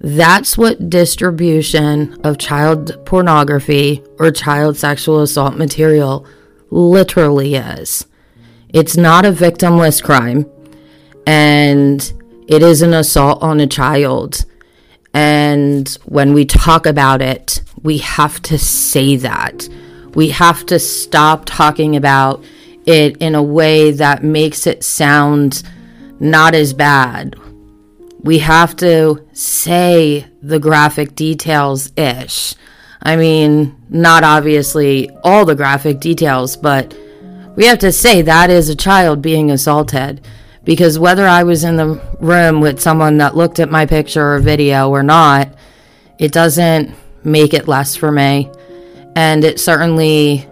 that's 0.00 0.58
what 0.58 0.90
distribution 0.90 2.20
of 2.24 2.38
child 2.38 2.96
pornography 3.06 4.02
or 4.18 4.30
child 4.30 4.76
sexual 4.76 5.20
assault 5.20 5.56
material 5.56 6.26
literally 6.70 7.54
is. 7.54 8.06
It's 8.70 8.96
not 8.96 9.24
a 9.24 9.32
victimless 9.32 10.02
crime, 10.02 10.46
and 11.26 12.12
it 12.48 12.62
is 12.62 12.82
an 12.82 12.94
assault 12.94 13.42
on 13.42 13.60
a 13.60 13.66
child. 13.66 14.44
And 15.14 15.88
when 16.04 16.32
we 16.32 16.44
talk 16.44 16.86
about 16.86 17.20
it, 17.20 17.62
we 17.82 17.98
have 17.98 18.40
to 18.42 18.58
say 18.58 19.16
that. 19.16 19.68
We 20.14 20.30
have 20.30 20.66
to 20.66 20.78
stop 20.78 21.44
talking 21.44 21.96
about 21.96 22.44
it 22.86 23.16
in 23.18 23.34
a 23.34 23.42
way 23.42 23.90
that 23.92 24.24
makes 24.24 24.66
it 24.66 24.84
sound 24.84 25.62
not 26.20 26.54
as 26.54 26.72
bad 26.72 27.36
we 28.22 28.38
have 28.38 28.76
to 28.76 29.26
say 29.32 30.26
the 30.42 30.58
graphic 30.58 31.14
details 31.14 31.92
ish. 31.96 32.54
I 33.02 33.16
mean, 33.16 33.76
not 33.88 34.22
obviously 34.22 35.10
all 35.24 35.44
the 35.44 35.56
graphic 35.56 35.98
details, 35.98 36.56
but 36.56 36.96
we 37.56 37.66
have 37.66 37.80
to 37.80 37.90
say 37.90 38.22
that 38.22 38.48
is 38.48 38.68
a 38.68 38.76
child 38.76 39.22
being 39.22 39.50
assaulted. 39.50 40.24
Because 40.64 40.98
whether 40.98 41.26
I 41.26 41.42
was 41.42 41.64
in 41.64 41.76
the 41.76 42.00
room 42.20 42.60
with 42.60 42.80
someone 42.80 43.18
that 43.18 43.36
looked 43.36 43.58
at 43.58 43.70
my 43.70 43.86
picture 43.86 44.34
or 44.34 44.38
video 44.38 44.90
or 44.90 45.02
not, 45.02 45.48
it 46.18 46.32
doesn't 46.32 46.94
make 47.24 47.52
it 47.52 47.68
less 47.68 47.96
for 47.96 48.12
me. 48.12 48.50
And 49.16 49.44
it 49.44 49.58
certainly 49.58 50.46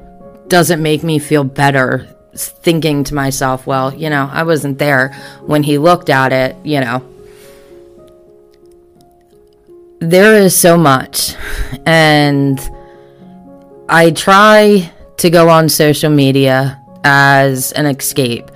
doesn't 0.49 0.83
make 0.83 1.03
me 1.03 1.19
feel 1.19 1.45
better 1.45 2.09
thinking 2.35 3.05
to 3.05 3.15
myself, 3.15 3.67
well, 3.67 3.95
you 3.95 4.11
know, 4.11 4.29
I 4.31 4.43
wasn't 4.43 4.79
there 4.79 5.13
when 5.47 5.63
he 5.63 5.79
looked 5.79 6.11
at 6.11 6.33
it, 6.33 6.57
you 6.65 6.81
know, 6.81 7.05
there 10.01 10.35
is 10.35 10.59
so 10.59 10.77
much. 10.77 11.35
And 11.87 12.61
I 13.89 14.11
try 14.11 14.93
to 15.19 15.31
go 15.31 15.49
on 15.49 15.69
social 15.69 16.11
media 16.11 16.81
as 17.05 17.73
an 17.73 17.87
escape, 17.87 18.50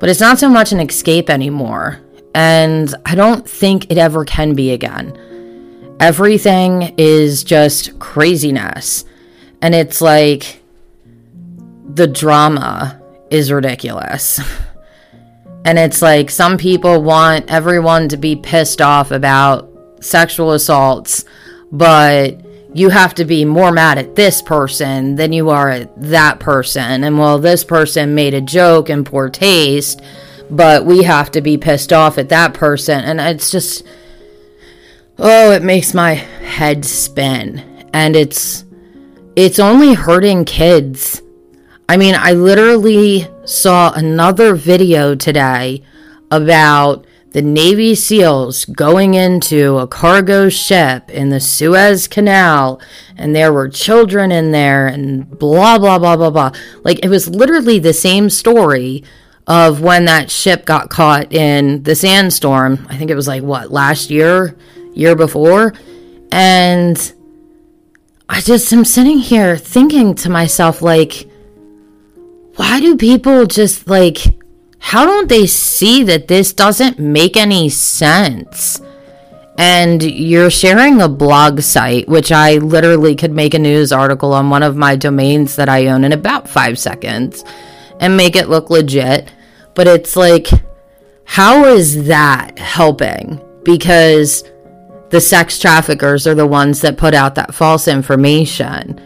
but 0.00 0.08
it's 0.08 0.20
not 0.20 0.38
so 0.38 0.48
much 0.48 0.72
an 0.72 0.80
escape 0.80 1.30
anymore. 1.30 2.00
And 2.34 2.94
I 3.04 3.14
don't 3.14 3.48
think 3.48 3.90
it 3.90 3.98
ever 3.98 4.24
can 4.24 4.54
be 4.54 4.72
again. 4.72 5.16
Everything 6.00 6.94
is 6.96 7.42
just 7.42 7.98
craziness. 7.98 9.04
And 9.60 9.74
it's 9.74 10.00
like 10.00 10.62
the 11.94 12.06
drama 12.06 13.00
is 13.30 13.50
ridiculous. 13.50 14.40
And 15.64 15.78
it's 15.78 16.00
like 16.00 16.30
some 16.30 16.56
people 16.56 17.02
want 17.02 17.50
everyone 17.50 18.08
to 18.08 18.16
be 18.16 18.36
pissed 18.36 18.80
off 18.80 19.10
about 19.10 19.70
sexual 20.00 20.52
assaults, 20.52 21.26
but 21.70 22.40
you 22.74 22.90
have 22.90 23.14
to 23.14 23.24
be 23.24 23.44
more 23.44 23.72
mad 23.72 23.98
at 23.98 24.14
this 24.14 24.42
person 24.42 25.16
than 25.16 25.32
you 25.32 25.50
are 25.50 25.70
at 25.70 26.00
that 26.00 26.38
person. 26.38 27.02
And 27.04 27.18
well, 27.18 27.38
this 27.38 27.64
person 27.64 28.14
made 28.14 28.34
a 28.34 28.40
joke 28.40 28.90
in 28.90 29.04
poor 29.04 29.30
taste, 29.30 30.02
but 30.50 30.84
we 30.84 31.02
have 31.02 31.30
to 31.32 31.40
be 31.40 31.56
pissed 31.56 31.92
off 31.92 32.18
at 32.18 32.28
that 32.28 32.54
person. 32.54 33.02
And 33.04 33.20
it's 33.20 33.50
just, 33.50 33.84
oh, 35.18 35.52
it 35.52 35.62
makes 35.62 35.94
my 35.94 36.14
head 36.14 36.84
spin. 36.84 37.86
And 37.92 38.14
it's, 38.14 38.64
it's 39.34 39.58
only 39.58 39.94
hurting 39.94 40.44
kids. 40.44 41.22
I 41.88 41.96
mean, 41.96 42.14
I 42.18 42.32
literally 42.32 43.28
saw 43.44 43.92
another 43.94 44.54
video 44.54 45.14
today 45.14 45.82
about 46.30 47.06
the 47.32 47.42
Navy 47.42 47.94
SEALs 47.94 48.64
going 48.64 49.14
into 49.14 49.78
a 49.78 49.86
cargo 49.86 50.48
ship 50.48 51.10
in 51.10 51.28
the 51.28 51.40
Suez 51.40 52.08
Canal, 52.08 52.80
and 53.16 53.36
there 53.36 53.52
were 53.52 53.68
children 53.68 54.32
in 54.32 54.52
there, 54.52 54.86
and 54.86 55.38
blah, 55.38 55.78
blah, 55.78 55.98
blah, 55.98 56.16
blah, 56.16 56.30
blah. 56.30 56.52
Like, 56.84 57.04
it 57.04 57.08
was 57.08 57.28
literally 57.28 57.78
the 57.78 57.92
same 57.92 58.30
story 58.30 59.04
of 59.46 59.80
when 59.80 60.06
that 60.06 60.30
ship 60.30 60.64
got 60.64 60.90
caught 60.90 61.32
in 61.32 61.82
the 61.82 61.94
sandstorm. 61.94 62.86
I 62.88 62.96
think 62.96 63.10
it 63.10 63.14
was 63.14 63.28
like, 63.28 63.42
what, 63.42 63.70
last 63.70 64.10
year, 64.10 64.56
year 64.94 65.14
before? 65.14 65.74
And 66.30 67.12
I 68.28 68.40
just 68.40 68.72
am 68.72 68.84
sitting 68.84 69.18
here 69.18 69.56
thinking 69.56 70.14
to 70.16 70.30
myself, 70.30 70.82
like, 70.82 71.28
why 72.56 72.80
do 72.80 72.96
people 72.96 73.46
just 73.46 73.86
like 73.88 74.37
how 74.78 75.04
don't 75.04 75.28
they 75.28 75.46
see 75.46 76.02
that 76.04 76.28
this 76.28 76.52
doesn't 76.52 76.98
make 76.98 77.36
any 77.36 77.68
sense? 77.68 78.80
And 79.58 80.02
you're 80.02 80.50
sharing 80.50 81.00
a 81.00 81.08
blog 81.08 81.60
site, 81.60 82.08
which 82.08 82.30
I 82.30 82.58
literally 82.58 83.16
could 83.16 83.32
make 83.32 83.54
a 83.54 83.58
news 83.58 83.92
article 83.92 84.32
on 84.32 84.50
one 84.50 84.62
of 84.62 84.76
my 84.76 84.94
domains 84.94 85.56
that 85.56 85.68
I 85.68 85.88
own 85.88 86.04
in 86.04 86.12
about 86.12 86.48
five 86.48 86.78
seconds 86.78 87.44
and 87.98 88.16
make 88.16 88.36
it 88.36 88.48
look 88.48 88.70
legit. 88.70 89.32
But 89.74 89.88
it's 89.88 90.14
like, 90.14 90.46
how 91.24 91.64
is 91.64 92.06
that 92.06 92.58
helping? 92.58 93.40
Because 93.64 94.44
the 95.10 95.20
sex 95.20 95.58
traffickers 95.58 96.26
are 96.26 96.34
the 96.34 96.46
ones 96.46 96.80
that 96.82 96.96
put 96.96 97.14
out 97.14 97.34
that 97.34 97.54
false 97.54 97.88
information. 97.88 99.00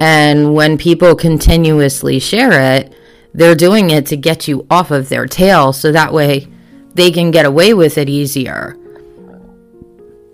And 0.00 0.54
when 0.54 0.76
people 0.76 1.14
continuously 1.14 2.18
share 2.18 2.76
it, 2.76 2.92
they're 3.34 3.56
doing 3.56 3.90
it 3.90 4.06
to 4.06 4.16
get 4.16 4.48
you 4.48 4.66
off 4.70 4.90
of 4.90 5.08
their 5.08 5.26
tail 5.26 5.72
so 5.72 5.92
that 5.92 6.12
way 6.12 6.48
they 6.94 7.10
can 7.10 7.32
get 7.32 7.44
away 7.44 7.74
with 7.74 7.98
it 7.98 8.08
easier. 8.08 8.78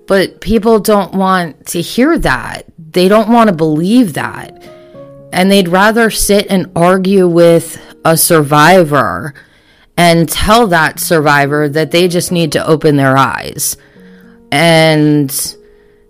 But 0.06 0.40
people 0.40 0.80
don't 0.80 1.14
want 1.14 1.66
to 1.68 1.80
hear 1.80 2.18
that. 2.18 2.66
They 2.78 3.08
don't 3.08 3.30
want 3.30 3.48
to 3.48 3.56
believe 3.56 4.14
that. 4.14 4.62
And 5.32 5.50
they'd 5.50 5.68
rather 5.68 6.10
sit 6.10 6.48
and 6.50 6.70
argue 6.76 7.26
with 7.28 7.80
a 8.04 8.16
survivor 8.16 9.34
and 9.96 10.28
tell 10.28 10.66
that 10.66 10.98
survivor 10.98 11.68
that 11.68 11.92
they 11.92 12.08
just 12.08 12.32
need 12.32 12.52
to 12.52 12.66
open 12.66 12.96
their 12.96 13.16
eyes. 13.16 13.76
And 14.50 15.30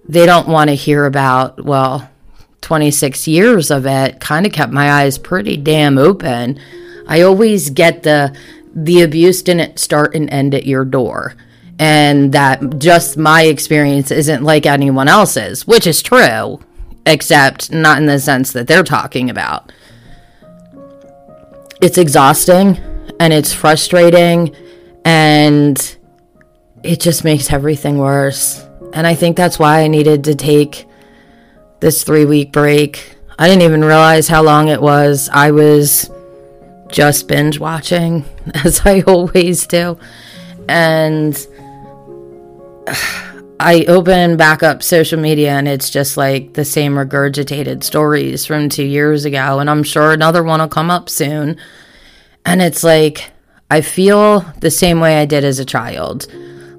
they 0.09 0.27
don't 0.27 0.49
want 0.49 0.71
to 0.71 0.75
hear 0.75 1.05
about, 1.05 1.65
well, 1.65 2.09
26 2.61 3.27
years 3.27 3.71
of 3.71 3.87
it 3.87 4.21
kind 4.21 4.47
of 4.47 4.53
kept 4.53 4.73
my 4.73 4.91
eyes 4.91 5.19
pretty 5.19 5.57
damn 5.57 5.99
open 5.99 6.59
I 7.11 7.23
always 7.23 7.71
get 7.71 8.05
the 8.05 8.35
the 8.73 9.03
abuse 9.03 9.43
didn't 9.43 9.81
start 9.81 10.15
and 10.15 10.31
end 10.31 10.55
at 10.55 10.65
your 10.65 10.85
door. 10.85 11.35
And 11.81 12.33
that 12.33 12.79
just 12.79 13.17
my 13.17 13.43
experience 13.43 14.13
isn't 14.13 14.45
like 14.45 14.65
anyone 14.65 15.09
else's, 15.09 15.67
which 15.67 15.89
is 15.89 16.03
true, 16.03 16.61
except 17.05 17.73
not 17.73 17.99
in 17.99 18.07
the 18.07 18.21
sense 18.21 18.53
that 18.53 18.69
they're 18.69 18.85
talking 18.85 19.29
about. 19.29 19.73
It's 21.83 21.99
exhausting 21.99 22.79
and 23.19 23.33
it's 23.33 23.53
frustrating 23.53 24.55
and 25.05 25.97
it 26.85 27.01
just 27.01 27.25
makes 27.25 27.53
everything 27.53 27.99
worse. 27.99 28.65
And 28.93 29.05
I 29.05 29.17
think 29.17 29.37
that's 29.37 29.59
why 29.59 29.81
I 29.81 29.89
needed 29.89 30.23
to 30.25 30.37
take 30.37 30.87
this 31.81 32.05
three 32.05 32.25
week 32.25 32.53
break. 32.53 33.17
I 33.39 33.49
didn't 33.49 33.63
even 33.63 33.85
realize 33.85 34.29
how 34.29 34.43
long 34.43 34.69
it 34.69 34.83
was. 34.83 35.29
I 35.33 35.51
was 35.51 36.11
just 36.89 37.29
binge 37.29 37.59
watching, 37.59 38.25
as 38.65 38.83
I 38.85 39.01
always 39.03 39.67
do. 39.67 39.99
And 40.69 41.35
I 43.63 43.85
open 43.89 44.39
back 44.39 44.63
up 44.63 44.83
social 44.83 45.21
media 45.21 45.51
and 45.51 45.69
it's 45.69 45.91
just 45.91 46.17
like 46.17 46.55
the 46.55 46.65
same 46.65 46.95
regurgitated 46.95 47.85
stories 47.85 48.47
from 48.47 48.71
two 48.71 48.85
years 48.85 49.27
ago. 49.27 49.59
And 49.59 49.69
I'm 49.69 49.83
sure 49.83 50.13
another 50.13 50.43
one 50.43 50.61
will 50.61 50.69
come 50.69 50.91
up 50.91 51.11
soon. 51.11 51.59
And 52.47 52.63
it's 52.63 52.83
like, 52.83 53.31
I 53.71 53.83
feel 53.83 54.41
the 54.61 54.71
same 54.71 54.99
way 54.99 55.21
I 55.21 55.27
did 55.27 55.45
as 55.45 55.59
a 55.59 55.67
child. 55.67 56.27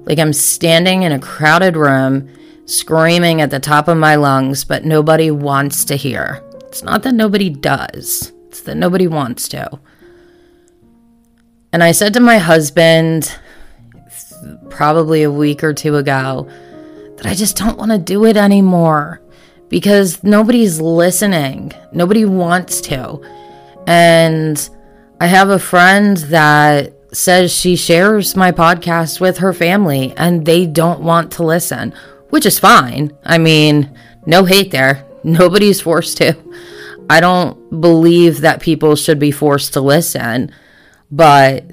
Like 0.04 0.18
I'm 0.18 0.32
standing 0.32 1.04
in 1.04 1.12
a 1.12 1.20
crowded 1.20 1.76
room, 1.76 2.28
screaming 2.66 3.40
at 3.40 3.50
the 3.50 3.60
top 3.60 3.88
of 3.88 3.96
my 3.96 4.16
lungs, 4.16 4.64
but 4.64 4.84
nobody 4.84 5.30
wants 5.30 5.84
to 5.86 5.96
hear. 5.96 6.42
It's 6.66 6.82
not 6.82 7.02
that 7.02 7.14
nobody 7.14 7.50
does, 7.50 8.32
it's 8.46 8.62
that 8.62 8.76
nobody 8.76 9.06
wants 9.06 9.48
to. 9.48 9.78
And 11.72 11.82
I 11.82 11.92
said 11.92 12.14
to 12.14 12.20
my 12.20 12.38
husband 12.38 13.38
probably 14.68 15.22
a 15.22 15.30
week 15.30 15.62
or 15.62 15.72
two 15.72 15.96
ago 15.96 16.48
that 17.16 17.26
I 17.26 17.34
just 17.34 17.56
don't 17.56 17.78
want 17.78 17.92
to 17.92 17.98
do 17.98 18.24
it 18.24 18.36
anymore 18.36 19.22
because 19.68 20.22
nobody's 20.22 20.80
listening. 20.80 21.72
Nobody 21.92 22.24
wants 22.24 22.80
to. 22.82 23.20
And 23.86 24.68
I 25.20 25.26
have 25.26 25.48
a 25.48 25.58
friend 25.58 26.16
that 26.16 26.92
says 27.12 27.54
she 27.54 27.76
shares 27.76 28.36
my 28.36 28.52
podcast 28.52 29.20
with 29.20 29.38
her 29.38 29.52
family 29.52 30.12
and 30.16 30.44
they 30.44 30.66
don't 30.66 31.00
want 31.00 31.32
to 31.32 31.42
listen, 31.42 31.94
which 32.32 32.46
is 32.46 32.58
fine. 32.58 33.12
I 33.26 33.36
mean, 33.36 33.94
no 34.24 34.46
hate 34.46 34.70
there. 34.70 35.06
Nobody's 35.22 35.82
forced 35.82 36.16
to. 36.16 36.34
I 37.10 37.20
don't 37.20 37.78
believe 37.82 38.40
that 38.40 38.62
people 38.62 38.96
should 38.96 39.18
be 39.18 39.30
forced 39.30 39.74
to 39.74 39.82
listen, 39.82 40.50
but 41.10 41.70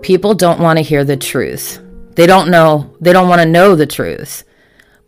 people 0.00 0.32
don't 0.32 0.60
want 0.60 0.78
to 0.78 0.82
hear 0.82 1.04
the 1.04 1.18
truth. 1.18 1.78
They 2.14 2.26
don't 2.26 2.50
know, 2.50 2.96
they 3.02 3.12
don't 3.12 3.28
want 3.28 3.42
to 3.42 3.46
know 3.46 3.76
the 3.76 3.86
truth. 3.86 4.44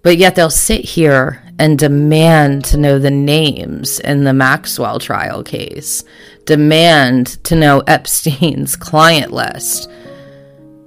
But 0.03 0.19
yet 0.19 0.35
they'll 0.35 0.51
sit 0.51 0.85
here 0.85 1.43
and 1.59 1.79
demand 1.79 2.67
to 2.67 2.77
know 2.77 2.99
the 2.99 3.11
names 3.11 4.01
in 4.01 4.25
the 4.25 4.35
Maxwell 4.35 4.99
trial 4.99 5.45
case, 5.45 6.05
demand 6.45 7.43
to 7.45 7.57
know 7.57 7.83
Epstein's 7.87 8.77
client 8.77 9.33
list. 9.33 9.91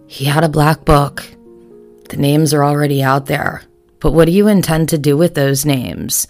He 0.06 0.26
had 0.26 0.44
a 0.44 0.50
black 0.50 0.86
book. 0.86 1.26
The 2.10 2.18
names 2.18 2.54
are 2.54 2.64
already 2.64 3.02
out 3.02 3.28
there. 3.28 3.64
But 4.00 4.12
what 4.12 4.26
do 4.26 4.32
you 4.32 4.48
intend 4.48 4.90
to 4.90 4.98
do 4.98 5.16
with 5.18 5.36
those 5.36 5.66
names? 5.66 6.28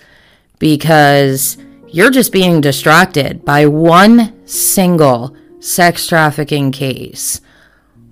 Because 0.59 1.57
you're 1.87 2.11
just 2.11 2.31
being 2.31 2.61
distracted 2.61 3.45
by 3.45 3.65
one 3.65 4.45
single 4.47 5.35
sex 5.59 6.07
trafficking 6.07 6.71
case. 6.71 7.41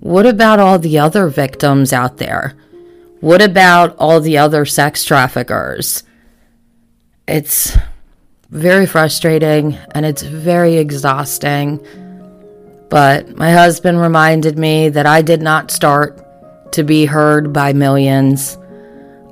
What 0.00 0.26
about 0.26 0.60
all 0.60 0.78
the 0.78 0.98
other 0.98 1.28
victims 1.28 1.92
out 1.92 2.18
there? 2.18 2.54
What 3.20 3.42
about 3.42 3.96
all 3.98 4.20
the 4.20 4.38
other 4.38 4.64
sex 4.64 5.04
traffickers? 5.04 6.04
It's 7.26 7.76
very 8.50 8.86
frustrating 8.86 9.76
and 9.92 10.06
it's 10.06 10.22
very 10.22 10.76
exhausting. 10.76 11.84
But 12.88 13.36
my 13.36 13.50
husband 13.50 14.00
reminded 14.00 14.58
me 14.58 14.88
that 14.88 15.04
I 15.04 15.20
did 15.20 15.42
not 15.42 15.70
start 15.70 16.24
to 16.72 16.82
be 16.82 17.06
heard 17.06 17.52
by 17.52 17.72
millions. 17.72 18.58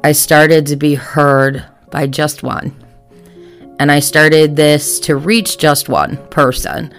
I 0.02 0.12
started 0.12 0.66
to 0.66 0.76
be 0.76 0.94
heard 0.94 1.64
by 1.90 2.06
just 2.06 2.42
one. 2.42 2.74
And 3.78 3.92
I 3.92 4.00
started 4.00 4.56
this 4.56 5.00
to 5.00 5.16
reach 5.16 5.58
just 5.58 5.88
one 5.88 6.16
person. 6.28 6.94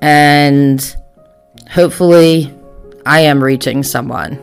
And 0.00 0.96
hopefully, 1.70 2.52
I 3.06 3.20
am 3.20 3.42
reaching 3.42 3.82
someone. 3.82 4.38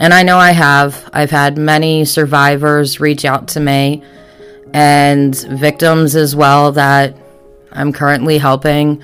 And 0.00 0.14
I 0.14 0.22
know 0.22 0.38
I 0.38 0.52
have. 0.52 1.10
I've 1.12 1.30
had 1.30 1.58
many 1.58 2.06
survivors 2.06 3.00
reach 3.00 3.24
out 3.24 3.48
to 3.48 3.60
me 3.60 4.02
and 4.72 5.34
victims 5.34 6.16
as 6.16 6.34
well 6.34 6.72
that 6.72 7.14
I'm 7.72 7.92
currently 7.92 8.38
helping 8.38 9.02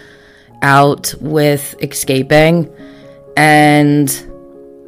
out 0.63 1.15
with 1.21 1.75
escaping. 1.83 2.73
And 3.37 4.09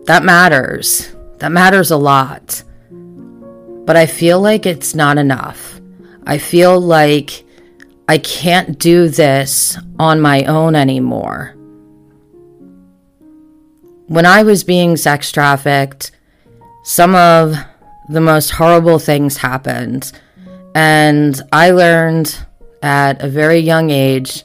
that 0.09 0.25
matters. 0.25 1.14
That 1.38 1.53
matters 1.53 1.92
a 1.92 1.97
lot 1.97 2.64
but 3.88 3.97
I 3.97 4.05
feel 4.05 4.38
like 4.38 4.66
it's 4.66 4.94
not 4.94 5.16
enough. 5.16 5.81
I 6.27 6.37
feel 6.37 6.79
like 6.79 7.42
I 8.07 8.18
can't 8.18 8.79
do 8.79 9.09
this 9.09 9.79
on 9.99 10.21
my 10.21 10.44
own 10.44 10.75
anymore. 10.77 11.55
When 14.09 14.27
I 14.27 14.42
was 14.42 14.62
being 14.62 14.99
sex 14.99 15.33
trafficked, 15.33 16.11
some 16.85 17.14
of 17.14 17.55
the 18.11 18.21
most 18.21 18.51
horrible 18.51 18.99
things 18.99 19.38
happened, 19.38 20.12
and 20.75 21.40
I 21.51 21.71
learned 21.71 22.37
at 22.83 23.23
a 23.23 23.29
very 23.29 23.61
young 23.61 23.88
age 23.88 24.44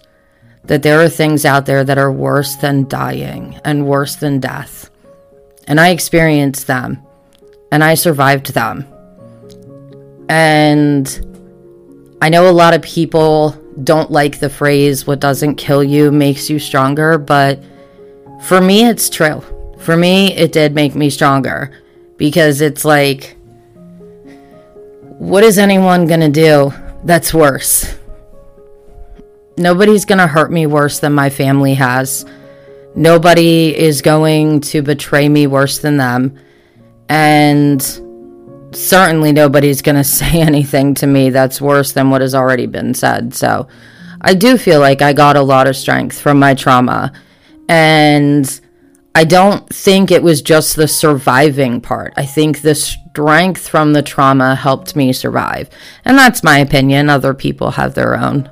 that 0.63 0.83
there 0.83 1.01
are 1.01 1.09
things 1.09 1.43
out 1.43 1.65
there 1.65 1.83
that 1.83 1.97
are 1.97 2.13
worse 2.13 2.55
than 2.55 2.87
dying 2.87 3.59
and 3.65 3.87
worse 3.87 4.15
than 4.15 4.39
death. 4.39 4.89
And 5.67 5.79
I 5.79 5.89
experienced 5.89 6.67
them, 6.67 7.01
and 7.71 7.83
I 7.83 7.93
survived 7.93 8.53
them. 8.53 8.85
And 10.29 11.07
I 12.21 12.29
know 12.29 12.49
a 12.49 12.51
lot 12.51 12.73
of 12.73 12.81
people 12.81 13.51
don't 13.83 14.11
like 14.11 14.39
the 14.39 14.49
phrase, 14.49 15.07
what 15.07 15.19
doesn't 15.19 15.55
kill 15.55 15.83
you 15.83 16.11
makes 16.11 16.49
you 16.49 16.59
stronger, 16.59 17.17
but 17.17 17.61
for 18.43 18.61
me, 18.61 18.85
it's 18.85 19.09
true. 19.09 19.43
For 19.79 19.97
me, 19.97 20.33
it 20.33 20.51
did 20.51 20.75
make 20.75 20.95
me 20.95 21.09
stronger 21.09 21.71
because 22.17 22.61
it's 22.61 22.85
like, 22.85 23.35
what 25.17 25.43
is 25.43 25.57
anyone 25.57 26.07
gonna 26.07 26.29
do 26.29 26.73
that's 27.03 27.33
worse? 27.33 27.95
Nobody's 29.57 30.05
gonna 30.05 30.27
hurt 30.27 30.51
me 30.51 30.65
worse 30.65 30.99
than 30.99 31.13
my 31.13 31.29
family 31.29 31.73
has. 31.73 32.25
Nobody 32.95 33.77
is 33.77 34.01
going 34.01 34.61
to 34.61 34.81
betray 34.81 35.27
me 35.27 35.47
worse 35.47 35.79
than 35.79 35.97
them. 35.97 36.37
And 37.09 37.81
certainly 38.71 39.31
nobody's 39.31 39.81
going 39.81 39.95
to 39.97 40.03
say 40.03 40.41
anything 40.41 40.93
to 40.95 41.07
me 41.07 41.29
that's 41.29 41.61
worse 41.61 41.93
than 41.93 42.09
what 42.09 42.21
has 42.21 42.35
already 42.35 42.65
been 42.65 42.93
said. 42.93 43.33
So 43.33 43.67
I 44.21 44.33
do 44.33 44.57
feel 44.57 44.79
like 44.79 45.01
I 45.01 45.13
got 45.13 45.35
a 45.35 45.41
lot 45.41 45.67
of 45.67 45.75
strength 45.75 46.19
from 46.19 46.39
my 46.39 46.53
trauma. 46.53 47.11
And 47.67 48.61
I 49.15 49.25
don't 49.25 49.67
think 49.69 50.09
it 50.09 50.23
was 50.23 50.41
just 50.41 50.75
the 50.75 50.87
surviving 50.87 51.81
part. 51.81 52.13
I 52.17 52.25
think 52.25 52.61
the 52.61 52.75
strength 52.75 53.67
from 53.67 53.93
the 53.93 54.01
trauma 54.01 54.55
helped 54.55 54.95
me 54.95 55.13
survive. 55.13 55.69
And 56.03 56.17
that's 56.17 56.43
my 56.43 56.57
opinion. 56.59 57.09
Other 57.09 57.33
people 57.33 57.71
have 57.71 57.93
their 57.93 58.17
own. 58.17 58.49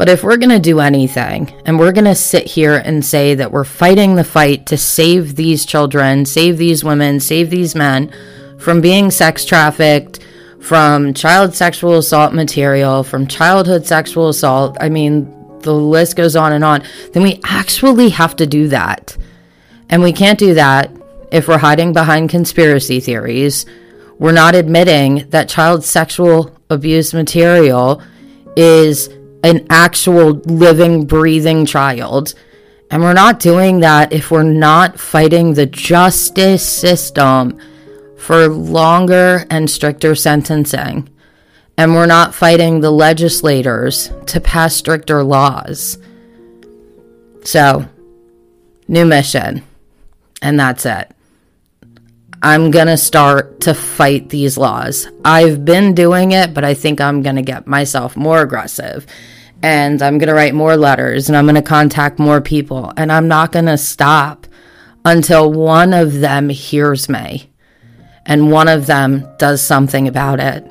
But 0.00 0.08
if 0.08 0.24
we're 0.24 0.38
going 0.38 0.48
to 0.48 0.58
do 0.58 0.80
anything 0.80 1.52
and 1.66 1.78
we're 1.78 1.92
going 1.92 2.06
to 2.06 2.14
sit 2.14 2.46
here 2.46 2.76
and 2.86 3.04
say 3.04 3.34
that 3.34 3.52
we're 3.52 3.64
fighting 3.64 4.14
the 4.14 4.24
fight 4.24 4.64
to 4.68 4.78
save 4.78 5.36
these 5.36 5.66
children, 5.66 6.24
save 6.24 6.56
these 6.56 6.82
women, 6.82 7.20
save 7.20 7.50
these 7.50 7.74
men, 7.74 8.10
from 8.58 8.80
being 8.80 9.10
sex 9.10 9.44
trafficked, 9.44 10.20
from 10.58 11.12
child 11.12 11.54
sexual 11.54 11.98
assault 11.98 12.32
material, 12.32 13.02
from 13.02 13.26
childhood 13.26 13.84
sexual 13.84 14.30
assault. 14.30 14.74
I 14.80 14.88
mean, 14.88 15.58
the 15.60 15.74
list 15.74 16.16
goes 16.16 16.34
on 16.34 16.54
and 16.54 16.64
on. 16.64 16.82
Then 17.12 17.22
we 17.22 17.38
actually 17.44 18.08
have 18.08 18.34
to 18.36 18.46
do 18.46 18.68
that. 18.68 19.18
And 19.90 20.00
we 20.02 20.14
can't 20.14 20.38
do 20.38 20.54
that 20.54 20.90
if 21.30 21.46
we're 21.46 21.58
hiding 21.58 21.92
behind 21.92 22.30
conspiracy 22.30 23.00
theories. 23.00 23.66
We're 24.18 24.32
not 24.32 24.54
admitting 24.54 25.28
that 25.28 25.50
child 25.50 25.84
sexual 25.84 26.56
abuse 26.70 27.12
material 27.12 28.02
is 28.56 29.10
an 29.42 29.66
actual 29.70 30.32
living, 30.44 31.06
breathing 31.06 31.66
child. 31.66 32.34
And 32.90 33.02
we're 33.02 33.12
not 33.12 33.40
doing 33.40 33.80
that 33.80 34.12
if 34.12 34.30
we're 34.30 34.42
not 34.42 34.98
fighting 34.98 35.54
the 35.54 35.66
justice 35.66 36.66
system 36.68 37.58
for 38.16 38.48
longer 38.48 39.46
and 39.48 39.70
stricter 39.70 40.14
sentencing. 40.14 41.08
And 41.76 41.94
we're 41.94 42.06
not 42.06 42.34
fighting 42.34 42.80
the 42.80 42.90
legislators 42.90 44.10
to 44.26 44.40
pass 44.40 44.74
stricter 44.74 45.22
laws. 45.22 45.96
So, 47.42 47.88
new 48.86 49.06
mission. 49.06 49.62
And 50.42 50.60
that's 50.60 50.84
it. 50.84 51.10
I'm 52.42 52.70
going 52.70 52.86
to 52.86 52.96
start 52.96 53.60
to 53.62 53.74
fight 53.74 54.30
these 54.30 54.56
laws. 54.56 55.06
I've 55.24 55.64
been 55.64 55.94
doing 55.94 56.32
it, 56.32 56.54
but 56.54 56.64
I 56.64 56.72
think 56.72 57.00
I'm 57.00 57.22
going 57.22 57.36
to 57.36 57.42
get 57.42 57.66
myself 57.66 58.16
more 58.16 58.40
aggressive. 58.40 59.06
And 59.62 60.00
I'm 60.00 60.16
going 60.16 60.28
to 60.28 60.34
write 60.34 60.54
more 60.54 60.76
letters 60.76 61.28
and 61.28 61.36
I'm 61.36 61.44
going 61.44 61.54
to 61.56 61.62
contact 61.62 62.18
more 62.18 62.40
people. 62.40 62.94
And 62.96 63.12
I'm 63.12 63.28
not 63.28 63.52
going 63.52 63.66
to 63.66 63.76
stop 63.76 64.46
until 65.04 65.52
one 65.52 65.92
of 65.92 66.20
them 66.20 66.48
hears 66.48 67.10
me 67.10 67.50
and 68.24 68.50
one 68.50 68.68
of 68.68 68.86
them 68.86 69.28
does 69.38 69.62
something 69.62 70.08
about 70.08 70.40
it. 70.40 70.64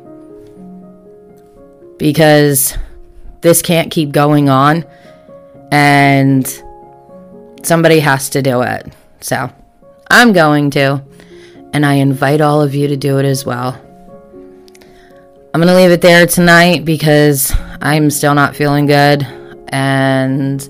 Because 1.99 2.75
this 3.41 3.61
can't 3.61 3.91
keep 3.91 4.11
going 4.11 4.49
on 4.49 4.85
and 5.71 6.47
somebody 7.61 7.99
has 7.99 8.29
to 8.31 8.41
do 8.41 8.63
it. 8.63 8.91
So 9.21 9.51
I'm 10.09 10.33
going 10.33 10.71
to, 10.71 11.03
and 11.73 11.85
I 11.85 11.95
invite 11.95 12.41
all 12.41 12.61
of 12.61 12.75
you 12.75 12.87
to 12.87 12.97
do 12.97 13.19
it 13.19 13.25
as 13.25 13.45
well. 13.45 13.79
I'm 15.53 15.61
going 15.61 15.67
to 15.67 15.75
leave 15.75 15.91
it 15.91 16.01
there 16.01 16.25
tonight 16.27 16.85
because 16.85 17.53
I'm 17.81 18.11
still 18.11 18.35
not 18.35 18.55
feeling 18.55 18.85
good 18.85 19.25
and 19.69 20.67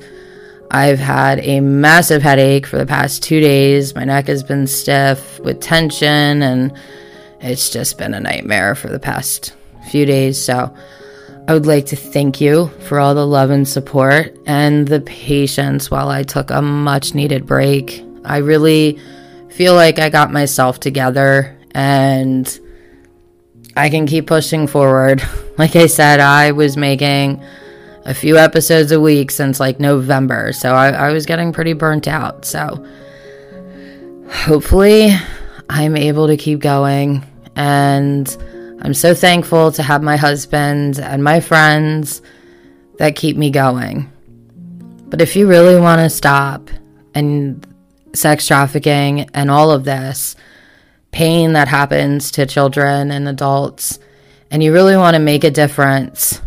I've 0.71 0.99
had 0.99 1.39
a 1.39 1.61
massive 1.61 2.21
headache 2.21 2.67
for 2.67 2.77
the 2.77 2.85
past 2.85 3.23
two 3.23 3.39
days. 3.39 3.95
My 3.95 4.03
neck 4.03 4.27
has 4.27 4.43
been 4.43 4.67
stiff 4.67 5.39
with 5.39 5.61
tension, 5.61 6.43
and 6.43 6.71
it's 7.41 7.71
just 7.71 7.97
been 7.97 8.13
a 8.13 8.19
nightmare 8.19 8.75
for 8.75 8.87
the 8.87 8.99
past 8.99 9.55
few 9.89 10.05
days. 10.05 10.39
So, 10.39 10.71
I 11.47 11.53
would 11.53 11.65
like 11.65 11.87
to 11.87 11.95
thank 11.95 12.39
you 12.39 12.67
for 12.87 12.99
all 12.99 13.15
the 13.15 13.25
love 13.25 13.49
and 13.49 13.67
support 13.67 14.37
and 14.45 14.87
the 14.87 15.01
patience 15.01 15.89
while 15.89 16.09
I 16.09 16.21
took 16.21 16.51
a 16.51 16.61
much 16.61 17.15
needed 17.15 17.47
break. 17.47 18.05
I 18.23 18.37
really 18.37 18.99
feel 19.59 19.75
like 19.75 19.99
I 19.99 20.07
got 20.07 20.31
myself 20.31 20.79
together 20.79 21.59
and 21.71 22.59
I 23.75 23.89
can 23.89 24.07
keep 24.07 24.25
pushing 24.25 24.67
forward. 24.67 25.21
Like 25.57 25.75
I 25.75 25.87
said, 25.87 26.21
I 26.21 26.53
was 26.53 26.77
making 26.77 27.43
a 28.05 28.13
few 28.13 28.37
episodes 28.37 28.93
a 28.93 29.01
week 29.01 29.29
since 29.29 29.59
like 29.59 29.77
November. 29.77 30.53
So 30.53 30.73
I, 30.73 30.91
I 30.91 31.11
was 31.11 31.25
getting 31.25 31.51
pretty 31.51 31.73
burnt 31.73 32.07
out. 32.07 32.45
So 32.45 32.87
hopefully 34.31 35.09
I'm 35.69 35.97
able 35.97 36.27
to 36.27 36.37
keep 36.37 36.59
going. 36.59 37.25
And 37.57 38.25
I'm 38.81 38.93
so 38.93 39.13
thankful 39.13 39.73
to 39.73 39.83
have 39.83 40.01
my 40.01 40.15
husband 40.15 40.97
and 40.97 41.21
my 41.21 41.41
friends 41.41 42.21
that 42.99 43.17
keep 43.17 43.35
me 43.35 43.49
going. 43.49 44.09
But 45.09 45.21
if 45.21 45.35
you 45.35 45.45
really 45.45 45.77
want 45.77 45.99
to 45.99 46.09
stop 46.09 46.69
and 47.13 47.67
sex 48.13 48.47
trafficking 48.47 49.29
and 49.33 49.51
all 49.51 49.71
of 49.71 49.83
this 49.83 50.35
pain 51.11 51.53
that 51.53 51.67
happens 51.67 52.31
to 52.31 52.45
children 52.45 53.11
and 53.11 53.27
adults, 53.27 53.99
and 54.51 54.63
you 54.63 54.71
really 54.73 54.95
want 54.95 55.15
to 55.15 55.19
make 55.19 55.43
a 55.43 55.51
difference, 55.51 56.41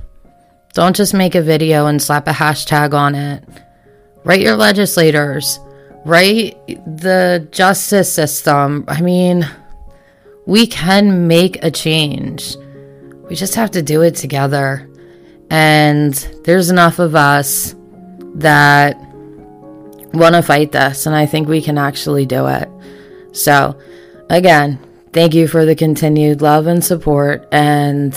don't 0.72 0.96
just 0.96 1.14
make 1.14 1.35
a 1.35 1.42
video 1.42 1.87
and 1.87 2.01
slap 2.01 2.27
a 2.29 2.33
hashtag 2.33 2.94
on 2.94 3.14
it. 3.14 3.44
Write 4.25 4.40
your 4.40 4.57
legislators, 4.57 5.59
write 6.05 6.57
the 6.66 7.46
justice 7.51 8.12
system. 8.12 8.85
I 8.88 9.01
mean, 9.01 9.48
we 10.46 10.66
can 10.66 11.27
make 11.27 11.62
a 11.64 11.70
change. 11.70 12.57
We 13.29 13.35
just 13.35 13.55
have 13.55 13.70
to 13.72 13.83
do 13.83 14.03
it 14.03 14.14
together. 14.16 14.88
And 15.51 16.14
there's 16.44 16.70
enough 16.70 16.98
of 16.98 17.14
us 17.14 17.75
that 18.35 18.96
want 20.12 20.35
to 20.35 20.42
fight 20.42 20.72
this, 20.72 21.07
and 21.07 21.14
I 21.14 21.27
think 21.27 21.48
we 21.48 21.62
can 21.62 21.79
actually 21.79 22.27
do 22.27 22.46
it. 22.46 22.68
So, 23.33 23.79
again, 24.31 24.79
thank 25.12 25.35
you 25.35 25.48
for 25.48 25.64
the 25.64 25.75
continued 25.75 26.42
love 26.42 26.66
and 26.66 26.85
support, 26.85 27.46
and 27.53 28.12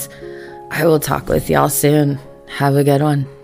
I 0.70 0.86
will 0.86 1.00
talk 1.00 1.28
with 1.28 1.48
y'all 1.48 1.68
soon. 1.68 2.18
Have 2.48 2.76
a 2.76 2.84
good 2.84 3.02
one. 3.02 3.35